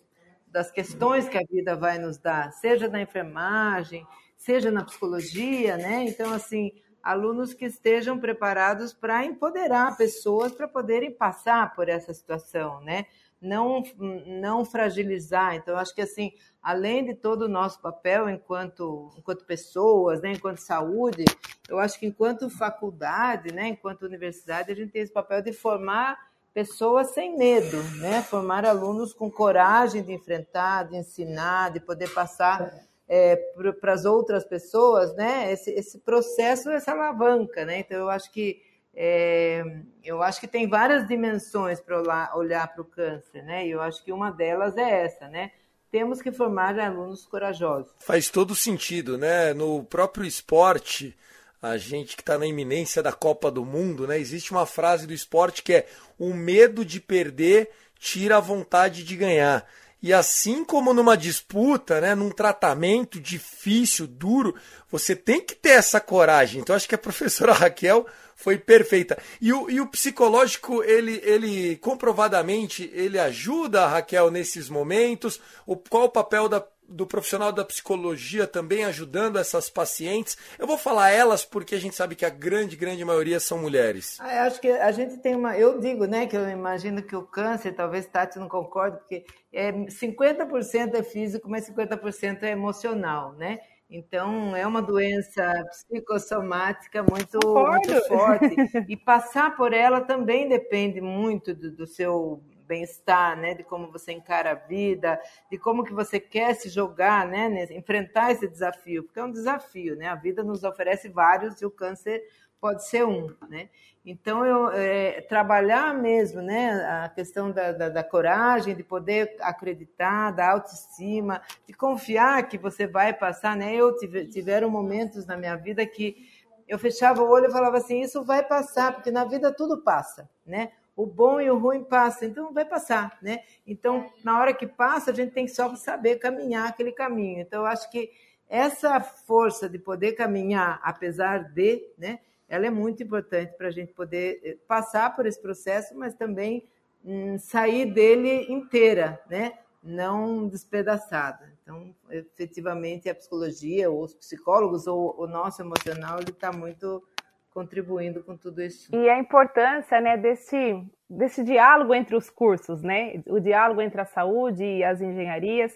das 0.48 0.70
questões 0.70 1.28
que 1.28 1.38
a 1.38 1.44
vida 1.50 1.76
vai 1.76 1.98
nos 1.98 2.20
dar, 2.20 2.52
seja 2.52 2.88
na 2.88 3.02
enfermagem, 3.02 4.06
seja 4.38 4.70
na 4.70 4.86
psicologia, 4.86 5.76
né, 5.76 6.04
então, 6.04 6.32
assim, 6.34 6.72
alunos 7.02 7.52
que 7.54 7.66
estejam 7.66 8.20
preparados 8.20 8.94
para 8.94 9.26
empoderar 9.26 9.98
pessoas 9.98 10.54
para 10.54 10.68
poderem 10.68 11.12
passar 11.12 11.74
por 11.74 11.90
essa 11.90 12.14
situação, 12.14 12.80
né, 12.82 13.08
não, 13.44 13.84
não 14.26 14.64
fragilizar. 14.64 15.56
Então, 15.56 15.78
acho 15.78 15.94
que 15.94 16.02
assim, 16.02 16.32
além 16.62 17.06
de 17.06 17.14
todo 17.14 17.44
o 17.44 17.50
nosso 17.50 17.82
papel 17.82 18.30
enquanto, 18.30 19.12
enquanto 19.18 19.46
pessoas, 19.46 20.22
né, 20.22 20.32
enquanto 20.32 20.60
saúde, 20.60 21.26
eu 21.68 21.78
acho 21.78 22.00
que 22.00 22.06
enquanto 22.06 22.50
faculdade, 22.50 23.54
né, 23.54 23.68
enquanto 23.68 24.04
universidade, 24.04 24.72
a 24.72 24.76
gente 24.76 24.92
tem 24.92 25.02
esse 25.02 25.12
papel 25.14 25.42
de 25.42 25.52
formar 25.52 26.18
pessoas 26.54 27.14
sem 27.14 27.38
medo, 27.38 27.78
né, 28.00 28.22
formar 28.22 28.66
alunos 28.66 29.14
com 29.14 29.30
coragem 29.30 30.04
de 30.04 30.14
enfrentar, 30.14 30.84
de 30.84 30.96
ensinar, 30.96 31.72
de 31.72 31.80
poder 31.80 32.14
passar 32.14 32.88
é, 33.10 33.36
para 33.82 33.94
as 33.94 34.06
outras 34.06 34.46
pessoas, 34.46 35.14
né, 35.16 35.52
esse, 35.52 35.72
esse 35.72 36.00
processo, 36.00 36.70
essa 36.70 36.92
alavanca, 36.92 37.66
né. 37.66 37.80
Então, 37.80 37.98
eu 37.98 38.10
acho 38.10 38.32
que 38.32 38.62
é, 38.96 39.64
eu 40.04 40.22
acho 40.22 40.40
que 40.40 40.48
tem 40.48 40.68
várias 40.68 41.08
dimensões 41.08 41.80
para 41.80 42.36
olhar 42.36 42.68
para 42.74 42.82
o 42.82 42.86
câncer, 42.86 43.44
né? 43.44 43.66
E 43.66 43.72
eu 43.72 43.82
acho 43.82 44.04
que 44.04 44.12
uma 44.12 44.32
delas 44.32 44.78
é 44.78 45.06
essa, 45.06 45.28
né? 45.28 45.52
Temos 45.92 46.22
que 46.22 46.32
formar 46.32 46.80
alunos 46.80 47.26
corajosos. 47.26 47.92
Faz 48.00 48.30
todo 48.30 48.56
sentido, 48.56 49.18
né? 49.18 49.54
No 49.54 49.84
próprio 49.84 50.26
esporte, 50.26 51.18
a 51.62 51.78
gente 51.78 52.16
que 52.16 52.22
está 52.22 52.38
na 52.38 52.46
iminência 52.46 53.02
da 53.02 53.12
Copa 53.12 53.50
do 53.50 53.66
Mundo, 53.66 54.08
né? 54.08 54.20
Existe 54.20 54.52
uma 54.52 54.66
frase 54.66 55.08
do 55.08 55.14
esporte 55.14 55.64
que 55.64 55.74
é: 55.74 55.88
o 56.20 56.34
medo 56.34 56.86
de 56.86 57.00
perder 57.00 57.72
tira 58.00 58.38
a 58.38 58.42
vontade 58.42 59.04
de 59.04 59.16
ganhar. 59.16 59.66
E 60.02 60.12
assim 60.12 60.66
como 60.66 60.94
numa 60.94 61.16
disputa, 61.16 62.02
né, 62.02 62.14
num 62.14 62.30
tratamento 62.30 63.22
difícil, 63.22 64.06
duro, 64.06 64.54
você 64.92 65.16
tem 65.16 65.40
que 65.40 65.56
ter 65.56 65.70
essa 65.70 66.02
coragem. 66.02 66.60
Então 66.60 66.76
acho 66.76 66.90
que 66.90 66.96
a 66.96 66.98
professora 66.98 67.54
Raquel 67.56 68.06
foi 68.36 68.58
perfeita. 68.58 69.18
E 69.42 69.54
o, 69.54 69.70
e 69.70 69.80
o 69.80 69.88
psicológico, 69.88 70.84
ele, 70.84 71.22
ele 71.24 71.78
comprovadamente, 71.78 72.90
ele 72.94 73.20
ajuda 73.20 73.84
a 73.84 73.88
Raquel 73.88 74.32
nesses 74.32 74.70
momentos. 74.70 75.40
O, 75.66 75.76
qual 75.76 76.06
o 76.06 76.10
papel 76.10 76.48
da 76.50 76.64
do 76.88 77.08
profissional 77.08 77.52
da 77.52 77.66
psicologia 77.66 78.46
também 78.46 78.84
ajudando 78.84 79.40
essas 79.40 79.70
pacientes. 79.70 80.38
Eu 80.60 80.68
vou 80.68 80.78
falar 80.78 81.10
elas 81.10 81.44
porque 81.44 81.76
a 81.76 81.80
gente 81.80 81.96
sabe 81.96 82.16
que 82.16 82.26
a 82.26 82.30
grande, 82.30 82.76
grande 82.76 83.04
maioria 83.04 83.40
são 83.40 83.58
mulheres. 83.58 84.18
Ah, 84.20 84.44
acho 84.44 84.62
que 84.62 84.70
a 84.70 84.92
gente 84.92 85.18
tem 85.18 85.36
uma. 85.36 85.58
Eu 85.58 85.80
digo, 85.80 86.06
né, 86.06 86.28
que 86.28 86.38
eu 86.38 86.48
imagino 86.50 87.02
que 87.02 87.16
o 87.16 87.24
câncer, 87.24 87.74
talvez 87.74 88.06
Tati 88.06 88.38
não 88.38 88.48
concorde, 88.48 88.98
porque 88.98 89.26
é 89.52 89.72
50% 89.72 90.94
é 90.94 91.04
físico, 91.04 91.50
mas 91.50 91.68
50% 91.70 92.44
é 92.44 92.52
emocional, 92.52 93.34
né? 93.34 93.60
Então, 93.90 94.56
é 94.56 94.66
uma 94.66 94.82
doença 94.82 95.54
psicossomática 95.70 97.04
muito, 97.04 97.40
muito 97.46 98.08
forte. 98.08 98.56
E 98.90 98.98
passar 98.98 99.56
por 99.56 99.74
ela 99.74 100.02
também 100.02 100.48
depende 100.48 101.00
muito 101.00 101.54
do, 101.54 101.72
do 101.72 101.86
seu 101.86 102.42
bem-estar, 102.66 103.38
né, 103.38 103.54
de 103.54 103.64
como 103.64 103.92
você 103.92 104.14
encara 104.14 104.52
a 104.52 104.56
vida, 104.56 105.20
de 105.52 105.58
como 105.58 105.84
que 105.84 105.94
você 105.94 106.20
quer 106.20 106.56
se 106.56 106.70
jogar, 106.70 107.28
né, 107.28 107.68
enfrentar 107.72 108.32
esse 108.32 108.48
desafio, 108.48 109.04
porque 109.04 109.20
é 109.20 109.24
um 109.24 109.32
desafio, 109.32 109.96
né? 109.96 110.08
A 110.08 110.16
vida 110.16 110.44
nos 110.44 110.64
oferece 110.64 111.10
vários 111.10 111.62
e 111.62 111.66
o 111.66 111.72
câncer 111.72 112.24
pode 112.64 112.88
ser 112.88 113.06
um, 113.06 113.28
né? 113.50 113.68
Então 114.06 114.46
eu 114.46 114.72
é, 114.72 115.20
trabalhar 115.20 115.94
mesmo, 115.94 116.42
né, 116.42 116.72
a 117.04 117.10
questão 117.10 117.52
da, 117.52 117.74
da, 117.74 117.90
da, 117.90 118.04
coragem, 118.06 118.74
de 118.74 118.84
poder 118.84 119.36
acreditar, 119.42 120.32
da 120.32 120.50
autoestima, 120.52 121.42
de 121.68 121.74
confiar 121.74 122.48
que 122.48 122.58
você 122.58 122.88
vai 122.88 123.12
passar, 123.14 123.58
né? 123.58 123.76
Eu 123.76 123.98
tive, 123.98 124.28
tiveram 124.28 124.70
momentos 124.70 125.26
na 125.26 125.36
minha 125.36 125.58
vida 125.58 125.86
que 125.86 126.26
eu 126.66 126.80
fechava 126.80 127.22
o 127.22 127.30
olho 127.30 127.48
e 127.48 127.52
falava 127.52 127.80
assim, 127.80 128.00
isso 128.00 128.24
vai 128.24 128.42
passar, 128.42 128.94
porque 128.94 129.12
na 129.12 129.26
vida 129.26 129.54
tudo 129.54 129.84
passa, 129.84 130.30
né? 130.46 130.72
o 130.96 131.08
bom 131.08 131.42
e 131.42 131.50
o 131.50 131.58
ruim 131.58 131.84
passa, 131.84 132.24
então 132.24 132.54
vai 132.54 132.64
passar, 132.64 133.18
né? 133.20 133.40
Então, 133.66 134.12
na 134.24 134.40
hora 134.40 134.54
que 134.54 134.68
passa, 134.68 135.10
a 135.10 135.14
gente 135.14 135.34
tem 135.34 135.48
só 135.48 135.76
saber 135.76 136.20
caminhar 136.20 136.70
aquele 136.70 136.92
caminho. 136.92 137.42
Então, 137.42 137.62
eu 137.62 137.66
acho 137.66 137.90
que 137.90 138.12
essa 138.48 139.02
força 139.02 139.68
de 139.68 139.80
poder 139.80 140.12
caminhar, 140.12 140.80
apesar 140.84 141.40
de, 141.52 141.82
né? 141.98 142.20
Ela 142.54 142.68
é 142.68 142.70
muito 142.70 143.02
importante 143.02 143.58
para 143.58 143.68
a 143.70 143.72
gente 143.72 143.94
poder 143.94 144.40
eh, 144.44 144.58
passar 144.68 145.16
por 145.16 145.26
esse 145.26 145.42
processo, 145.42 145.98
mas 145.98 146.14
também 146.14 146.64
hum, 147.04 147.36
sair 147.40 147.92
dele 147.92 148.46
inteira, 148.48 149.20
né? 149.28 149.54
Não 149.82 150.48
despedaçada. 150.48 151.52
Então, 151.64 151.96
efetivamente, 152.12 153.10
a 153.10 153.16
psicologia, 153.16 153.90
ou 153.90 154.04
os 154.04 154.14
psicólogos, 154.14 154.86
ou 154.86 155.20
o 155.20 155.26
nosso 155.26 155.64
emocional, 155.64 156.20
ele 156.20 156.30
está 156.30 156.52
muito 156.52 157.04
contribuindo 157.50 158.24
com 158.24 158.38
tudo 158.38 158.62
isso. 158.62 158.96
E 158.96 159.10
a 159.10 159.18
importância 159.18 160.00
né, 160.00 160.16
desse, 160.16 160.80
desse 161.10 161.44
diálogo 161.44 161.92
entre 161.96 162.16
os 162.16 162.30
cursos, 162.30 162.84
né? 162.84 163.24
o 163.26 163.40
diálogo 163.40 163.82
entre 163.82 164.00
a 164.00 164.06
saúde 164.06 164.64
e 164.64 164.84
as 164.84 165.02
engenharias, 165.02 165.76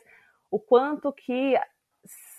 o 0.52 0.60
quanto 0.60 1.12
que 1.12 1.56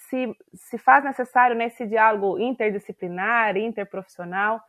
se, 0.08 0.36
se 0.54 0.78
faz 0.78 1.04
necessário 1.04 1.56
nesse 1.56 1.86
diálogo 1.86 2.38
interdisciplinar, 2.38 3.56
interprofissional, 3.56 4.60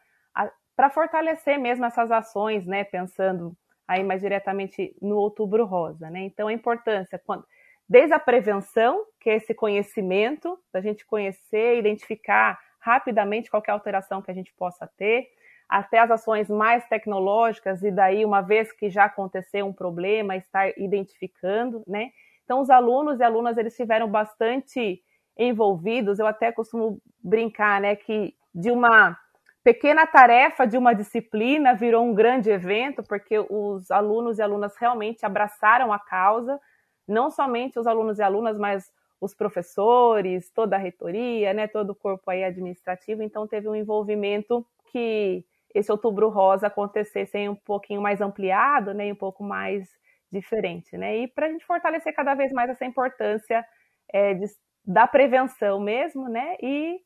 para 0.75 0.89
fortalecer 0.89 1.59
mesmo 1.59 1.85
essas 1.85 2.11
ações, 2.11 2.65
né, 2.65 2.83
pensando 2.83 3.55
aí 3.87 4.03
mais 4.03 4.21
diretamente 4.21 4.95
no 5.01 5.17
Outubro 5.17 5.65
Rosa. 5.65 6.09
Né? 6.09 6.21
Então, 6.21 6.47
a 6.47 6.53
importância, 6.53 7.19
quando, 7.25 7.43
desde 7.87 8.13
a 8.13 8.19
prevenção, 8.19 9.03
que 9.19 9.29
é 9.29 9.35
esse 9.35 9.53
conhecimento, 9.53 10.57
da 10.71 10.79
gente 10.79 11.05
conhecer, 11.05 11.77
identificar 11.77 12.59
rapidamente 12.79 13.49
qualquer 13.49 13.71
alteração 13.71 14.21
que 14.21 14.31
a 14.31 14.33
gente 14.33 14.53
possa 14.53 14.89
ter, 14.95 15.27
até 15.67 15.99
as 15.99 16.09
ações 16.09 16.49
mais 16.49 16.87
tecnológicas, 16.87 17.83
e 17.83 17.91
daí, 17.91 18.23
uma 18.23 18.41
vez 18.41 18.71
que 18.71 18.89
já 18.89 19.05
aconteceu 19.05 19.65
um 19.65 19.73
problema, 19.73 20.35
estar 20.35 20.69
identificando, 20.77 21.83
né? 21.85 22.09
Então, 22.43 22.61
os 22.61 22.69
alunos 22.69 23.19
e 23.19 23.23
alunas, 23.23 23.57
eles 23.57 23.73
estiveram 23.73 24.09
bastante 24.09 25.03
envolvidos, 25.39 26.19
eu 26.19 26.27
até 26.27 26.51
costumo 26.51 27.01
brincar, 27.23 27.79
né, 27.79 27.95
que 27.95 28.35
de 28.53 28.69
uma 28.69 29.17
pequena 29.63 30.05
tarefa 30.05 30.67
de 30.67 30.77
uma 30.77 30.93
disciplina 30.93 31.73
virou 31.73 32.03
um 32.03 32.13
grande 32.13 32.49
evento, 32.49 33.01
porque 33.03 33.39
os 33.49 33.89
alunos 33.89 34.37
e 34.37 34.41
alunas 34.41 34.75
realmente 34.75 35.25
abraçaram 35.25 35.93
a 35.93 35.99
causa, 35.99 36.59
não 37.07 37.29
somente 37.31 37.79
os 37.79 37.87
alunos 37.87 38.19
e 38.19 38.21
alunas, 38.21 38.57
mas 38.57 38.91
os 39.21 39.33
professores, 39.33 40.51
toda 40.51 40.75
a 40.75 40.79
reitoria, 40.79 41.53
né, 41.53 41.67
todo 41.67 41.91
o 41.91 41.95
corpo 41.95 42.29
aí 42.29 42.43
administrativo, 42.43 43.23
então 43.23 43.47
teve 43.47 43.67
um 43.69 43.75
envolvimento 43.75 44.65
que 44.91 45.45
esse 45.73 45.91
outubro 45.91 46.29
rosa 46.29 46.67
acontecesse 46.67 47.47
um 47.47 47.55
pouquinho 47.55 48.01
mais 48.01 48.21
ampliado, 48.21 48.93
né, 48.93 49.11
um 49.11 49.15
pouco 49.15 49.43
mais 49.43 49.87
diferente, 50.31 50.97
né, 50.97 51.17
e 51.17 51.27
para 51.27 51.47
a 51.47 51.49
gente 51.49 51.65
fortalecer 51.65 52.13
cada 52.13 52.33
vez 52.33 52.51
mais 52.51 52.69
essa 52.69 52.85
importância 52.85 53.65
é, 54.11 54.33
de, 54.33 54.45
da 54.85 55.07
prevenção 55.07 55.79
mesmo, 55.79 56.27
né, 56.27 56.55
e 56.61 56.99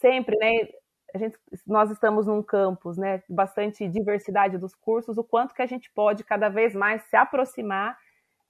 sempre, 0.00 0.36
né, 0.36 0.68
a 1.14 1.18
gente, 1.18 1.38
nós 1.66 1.90
estamos 1.90 2.26
num 2.26 2.42
campus, 2.42 2.96
né, 2.96 3.22
bastante 3.28 3.88
diversidade 3.88 4.58
dos 4.58 4.74
cursos, 4.74 5.16
o 5.16 5.24
quanto 5.24 5.54
que 5.54 5.62
a 5.62 5.66
gente 5.66 5.90
pode 5.94 6.24
cada 6.24 6.48
vez 6.48 6.74
mais 6.74 7.02
se 7.04 7.16
aproximar 7.16 7.96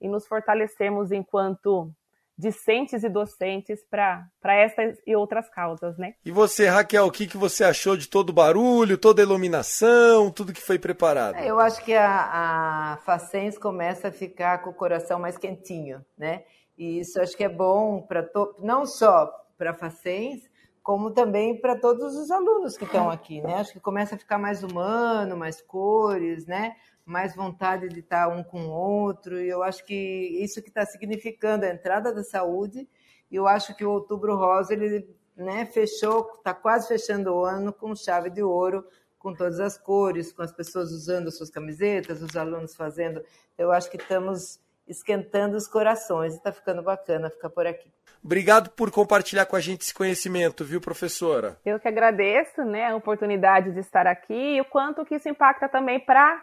e 0.00 0.08
nos 0.08 0.26
fortalecermos 0.26 1.12
enquanto 1.12 1.92
discentes 2.36 3.04
e 3.04 3.08
docentes 3.08 3.80
para 3.88 4.28
essas 4.44 4.98
e 5.06 5.14
outras 5.14 5.48
causas, 5.48 5.96
né? 5.96 6.14
E 6.24 6.32
você, 6.32 6.66
Raquel, 6.66 7.06
o 7.06 7.10
que, 7.10 7.26
que 7.26 7.36
você 7.36 7.62
achou 7.62 7.96
de 7.96 8.08
todo 8.08 8.30
o 8.30 8.32
barulho, 8.32 8.98
toda 8.98 9.22
a 9.22 9.24
iluminação, 9.24 10.30
tudo 10.30 10.52
que 10.52 10.60
foi 10.60 10.78
preparado? 10.78 11.38
Eu 11.38 11.60
acho 11.60 11.84
que 11.84 11.94
a, 11.94 12.94
a 12.94 12.96
Facens 13.04 13.56
começa 13.56 14.08
a 14.08 14.12
ficar 14.12 14.58
com 14.62 14.70
o 14.70 14.74
coração 14.74 15.20
mais 15.20 15.38
quentinho, 15.38 16.04
né? 16.18 16.42
E 16.76 17.00
isso 17.00 17.20
acho 17.20 17.36
que 17.36 17.44
é 17.44 17.48
bom 17.48 18.02
para 18.02 18.28
não 18.58 18.84
só 18.86 19.30
para 19.56 19.70
a 19.70 19.74
Facens, 19.74 20.50
como 20.82 21.12
também 21.12 21.60
para 21.60 21.78
todos 21.78 22.14
os 22.16 22.30
alunos 22.30 22.76
que 22.76 22.84
estão 22.84 23.08
aqui, 23.08 23.40
né? 23.40 23.54
Acho 23.54 23.72
que 23.72 23.80
começa 23.80 24.16
a 24.16 24.18
ficar 24.18 24.38
mais 24.38 24.62
humano, 24.62 25.36
mais 25.36 25.62
cores, 25.62 26.46
né? 26.46 26.74
mais 27.04 27.34
vontade 27.36 27.88
de 27.88 28.00
estar 28.00 28.28
um 28.28 28.42
com 28.42 28.66
o 28.66 28.70
outro, 28.70 29.40
e 29.40 29.48
eu 29.48 29.62
acho 29.62 29.84
que 29.84 29.94
isso 30.42 30.62
que 30.62 30.68
está 30.68 30.86
significando 30.86 31.64
a 31.64 31.68
entrada 31.68 32.12
da 32.12 32.24
saúde, 32.24 32.88
e 33.30 33.36
eu 33.36 33.46
acho 33.46 33.74
que 33.76 33.84
o 33.84 33.90
Outubro 33.90 34.36
Rosa, 34.36 34.72
ele 34.72 35.06
né, 35.36 35.66
fechou, 35.66 36.30
está 36.38 36.54
quase 36.54 36.88
fechando 36.88 37.32
o 37.32 37.44
ano 37.44 37.72
com 37.72 37.94
chave 37.94 38.30
de 38.30 38.42
ouro, 38.42 38.86
com 39.18 39.34
todas 39.34 39.60
as 39.60 39.76
cores, 39.76 40.32
com 40.32 40.42
as 40.42 40.52
pessoas 40.52 40.92
usando 40.92 41.30
suas 41.30 41.50
camisetas, 41.50 42.22
os 42.22 42.36
alunos 42.36 42.74
fazendo. 42.74 43.22
Eu 43.56 43.72
acho 43.72 43.90
que 43.90 43.96
estamos 43.96 44.60
esquentando 44.86 45.56
os 45.56 45.66
corações, 45.66 46.34
e 46.34 46.36
está 46.36 46.52
ficando 46.52 46.82
bacana 46.82 47.30
ficar 47.30 47.50
por 47.50 47.66
aqui. 47.66 47.90
Obrigado 48.22 48.70
por 48.70 48.90
compartilhar 48.90 49.46
com 49.46 49.56
a 49.56 49.60
gente 49.60 49.82
esse 49.82 49.92
conhecimento, 49.92 50.64
viu, 50.64 50.80
professora? 50.80 51.58
Eu 51.64 51.78
que 51.78 51.88
agradeço 51.88 52.64
né, 52.64 52.88
a 52.88 52.96
oportunidade 52.96 53.72
de 53.72 53.80
estar 53.80 54.06
aqui 54.06 54.56
e 54.56 54.60
o 54.60 54.64
quanto 54.64 55.04
que 55.04 55.14
isso 55.14 55.28
impacta 55.28 55.68
também 55.68 56.00
para 56.00 56.42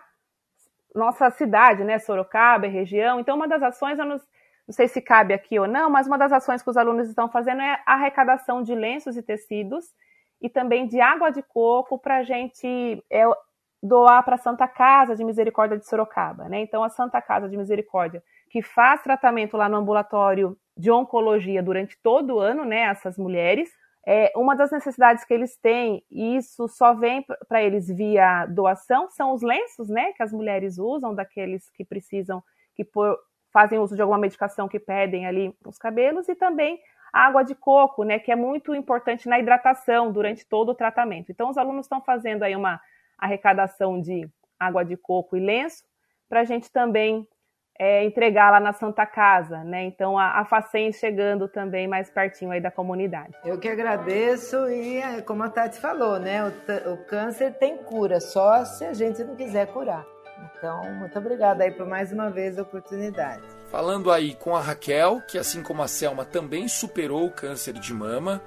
nossa 0.93 1.29
cidade, 1.31 1.83
né, 1.83 1.97
Sorocaba, 1.99 2.67
região. 2.67 3.19
Então, 3.19 3.35
uma 3.35 3.47
das 3.47 3.63
ações, 3.63 3.97
eu 3.97 4.05
não, 4.05 4.17
não, 4.67 4.73
sei 4.73 4.87
se 4.87 5.01
cabe 5.01 5.33
aqui 5.33 5.57
ou 5.57 5.67
não, 5.67 5.89
mas 5.89 6.05
uma 6.05 6.17
das 6.17 6.31
ações 6.31 6.61
que 6.61 6.69
os 6.69 6.77
alunos 6.77 7.07
estão 7.07 7.29
fazendo 7.29 7.61
é 7.61 7.81
a 7.85 7.93
arrecadação 7.93 8.61
de 8.61 8.75
lenços 8.75 9.17
e 9.17 9.23
tecidos 9.23 9.85
e 10.41 10.49
também 10.49 10.87
de 10.87 10.99
água 10.99 11.31
de 11.31 11.41
coco 11.43 11.97
para 11.97 12.17
a 12.17 12.23
gente 12.23 13.03
é, 13.09 13.23
doar 13.81 14.23
para 14.23 14.35
a 14.35 14.39
Santa 14.39 14.67
Casa 14.67 15.15
de 15.15 15.23
Misericórdia 15.23 15.77
de 15.77 15.87
Sorocaba. 15.87 16.47
Né? 16.47 16.61
Então, 16.61 16.83
a 16.83 16.89
Santa 16.89 17.21
Casa 17.21 17.49
de 17.49 17.57
Misericórdia, 17.57 18.21
que 18.49 18.61
faz 18.61 19.01
tratamento 19.01 19.57
lá 19.57 19.67
no 19.67 19.77
ambulatório 19.77 20.57
de 20.77 20.91
oncologia 20.91 21.63
durante 21.63 21.97
todo 22.01 22.35
o 22.35 22.39
ano, 22.39 22.65
né, 22.65 22.81
essas 22.81 23.17
mulheres, 23.17 23.69
é, 24.05 24.31
uma 24.35 24.55
das 24.55 24.71
necessidades 24.71 25.23
que 25.23 25.33
eles 25.33 25.55
têm, 25.57 26.03
e 26.09 26.35
isso 26.35 26.67
só 26.67 26.93
vem 26.93 27.25
para 27.47 27.61
eles 27.61 27.87
via 27.87 28.45
doação, 28.47 29.09
são 29.11 29.33
os 29.33 29.41
lenços, 29.41 29.89
né, 29.89 30.11
que 30.13 30.23
as 30.23 30.33
mulheres 30.33 30.77
usam, 30.79 31.13
daqueles 31.13 31.69
que 31.69 31.85
precisam, 31.85 32.43
que 32.75 32.83
por, 32.83 33.17
fazem 33.53 33.79
uso 33.79 33.95
de 33.95 34.01
alguma 34.01 34.17
medicação 34.17 34.67
que 34.67 34.79
pedem 34.79 35.27
ali 35.27 35.55
os 35.65 35.77
cabelos, 35.77 36.27
e 36.27 36.35
também 36.35 36.79
água 37.13 37.43
de 37.43 37.53
coco, 37.53 38.03
né, 38.03 38.17
que 38.17 38.31
é 38.31 38.35
muito 38.35 38.73
importante 38.73 39.29
na 39.29 39.39
hidratação 39.39 40.11
durante 40.11 40.47
todo 40.47 40.69
o 40.69 40.75
tratamento. 40.75 41.31
Então, 41.31 41.49
os 41.49 41.57
alunos 41.57 41.85
estão 41.85 42.01
fazendo 42.01 42.43
aí 42.43 42.55
uma 42.55 42.81
arrecadação 43.21 44.01
de 44.01 44.27
água 44.59 44.83
de 44.83 44.97
coco 44.97 45.37
e 45.37 45.39
lenço, 45.39 45.83
para 46.27 46.41
a 46.41 46.43
gente 46.43 46.71
também 46.71 47.27
é, 47.79 48.03
entregar 48.03 48.51
lá 48.51 48.59
na 48.59 48.73
Santa 48.73 49.05
Casa, 49.05 49.63
né? 49.63 49.83
Então 49.85 50.17
a, 50.17 50.39
a 50.39 50.45
Facem 50.45 50.91
chegando 50.91 51.47
também 51.47 51.87
mais 51.87 52.09
pertinho 52.09 52.51
aí 52.51 52.61
da 52.61 52.69
comunidade. 52.69 53.33
Eu 53.45 53.59
que 53.59 53.69
agradeço 53.69 54.69
e 54.69 54.97
é, 54.97 55.21
como 55.21 55.43
a 55.43 55.49
Tati 55.49 55.79
falou, 55.79 56.19
né? 56.19 56.43
O, 56.43 56.93
o 56.93 56.97
câncer 57.05 57.53
tem 57.55 57.77
cura, 57.77 58.19
só 58.19 58.65
se 58.65 58.85
a 58.85 58.93
gente 58.93 59.23
não 59.23 59.35
quiser 59.35 59.67
curar. 59.67 60.05
Então, 60.57 60.83
muito 60.95 61.17
obrigada 61.17 61.63
aí 61.63 61.71
por 61.71 61.87
mais 61.87 62.11
uma 62.11 62.29
vez 62.29 62.57
a 62.57 62.63
oportunidade. 62.63 63.43
Falando 63.69 64.11
aí 64.11 64.35
com 64.35 64.55
a 64.55 64.61
Raquel, 64.61 65.21
que 65.21 65.37
assim 65.37 65.63
como 65.63 65.81
a 65.81 65.87
Selma 65.87 66.25
também 66.25 66.67
superou 66.67 67.25
o 67.25 67.31
câncer 67.31 67.73
de 67.73 67.93
mama, 67.93 68.41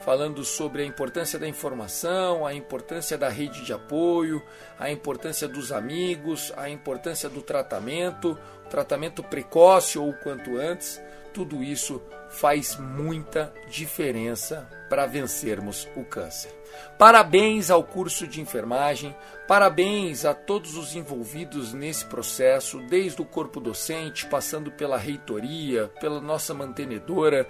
falando 0.00 0.44
sobre 0.44 0.82
a 0.82 0.86
importância 0.86 1.38
da 1.38 1.48
informação, 1.48 2.46
a 2.46 2.54
importância 2.54 3.16
da 3.16 3.28
rede 3.28 3.64
de 3.64 3.72
apoio, 3.72 4.42
a 4.78 4.90
importância 4.90 5.46
dos 5.46 5.72
amigos, 5.72 6.52
a 6.56 6.68
importância 6.68 7.28
do 7.28 7.42
tratamento, 7.42 8.38
tratamento 8.68 9.22
precoce 9.22 9.98
ou 9.98 10.12
quanto 10.14 10.56
antes, 10.56 11.00
tudo 11.32 11.62
isso 11.62 12.02
faz 12.30 12.76
muita 12.76 13.52
diferença 13.68 14.68
para 14.88 15.06
vencermos 15.06 15.88
o 15.96 16.04
câncer. 16.04 16.50
Parabéns 16.98 17.70
ao 17.70 17.82
curso 17.82 18.26
de 18.26 18.40
enfermagem, 18.40 19.14
parabéns 19.46 20.24
a 20.24 20.34
todos 20.34 20.76
os 20.76 20.94
envolvidos 20.94 21.72
nesse 21.72 22.04
processo, 22.04 22.78
desde 22.88 23.20
o 23.20 23.24
corpo 23.24 23.60
docente, 23.60 24.26
passando 24.26 24.70
pela 24.70 24.96
reitoria, 24.96 25.88
pela 26.00 26.20
nossa 26.20 26.54
mantenedora. 26.54 27.48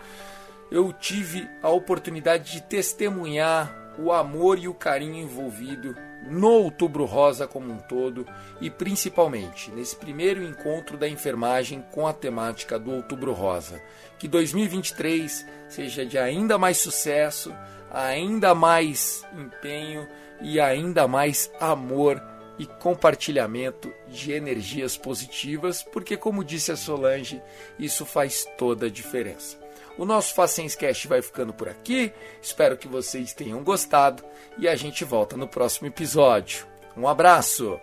Eu 0.70 0.92
tive 0.92 1.48
a 1.62 1.68
oportunidade 1.68 2.52
de 2.52 2.62
testemunhar 2.62 3.94
o 3.98 4.12
amor 4.12 4.58
e 4.58 4.68
o 4.68 4.74
carinho 4.74 5.16
envolvido 5.16 5.96
no 6.22 6.48
Outubro 6.48 7.04
Rosa 7.04 7.46
como 7.46 7.72
um 7.72 7.78
todo 7.78 8.26
e 8.60 8.70
principalmente 8.70 9.70
nesse 9.70 9.96
primeiro 9.96 10.42
encontro 10.42 10.96
da 10.96 11.08
enfermagem 11.08 11.84
com 11.90 12.06
a 12.06 12.12
temática 12.12 12.78
do 12.78 12.92
Outubro 12.92 13.32
Rosa. 13.32 13.82
Que 14.18 14.28
2023 14.28 15.46
seja 15.68 16.06
de 16.06 16.18
ainda 16.18 16.56
mais 16.56 16.76
sucesso, 16.76 17.52
ainda 17.90 18.54
mais 18.54 19.26
empenho 19.36 20.06
e 20.40 20.60
ainda 20.60 21.08
mais 21.08 21.50
amor 21.58 22.22
e 22.58 22.66
compartilhamento 22.66 23.92
de 24.06 24.32
energias 24.32 24.96
positivas, 24.96 25.82
porque 25.82 26.16
como 26.16 26.44
disse 26.44 26.70
a 26.70 26.76
Solange, 26.76 27.42
isso 27.78 28.04
faz 28.04 28.46
toda 28.58 28.86
a 28.86 28.90
diferença. 28.90 29.58
O 29.98 30.04
nosso 30.04 30.34
Facenscast 30.34 31.06
vai 31.08 31.20
ficando 31.22 31.52
por 31.52 31.68
aqui. 31.68 32.12
Espero 32.42 32.76
que 32.76 32.88
vocês 32.88 33.32
tenham 33.32 33.62
gostado 33.62 34.24
e 34.58 34.68
a 34.68 34.76
gente 34.76 35.04
volta 35.04 35.36
no 35.36 35.48
próximo 35.48 35.88
episódio. 35.88 36.66
Um 36.96 37.06
abraço! 37.06 37.80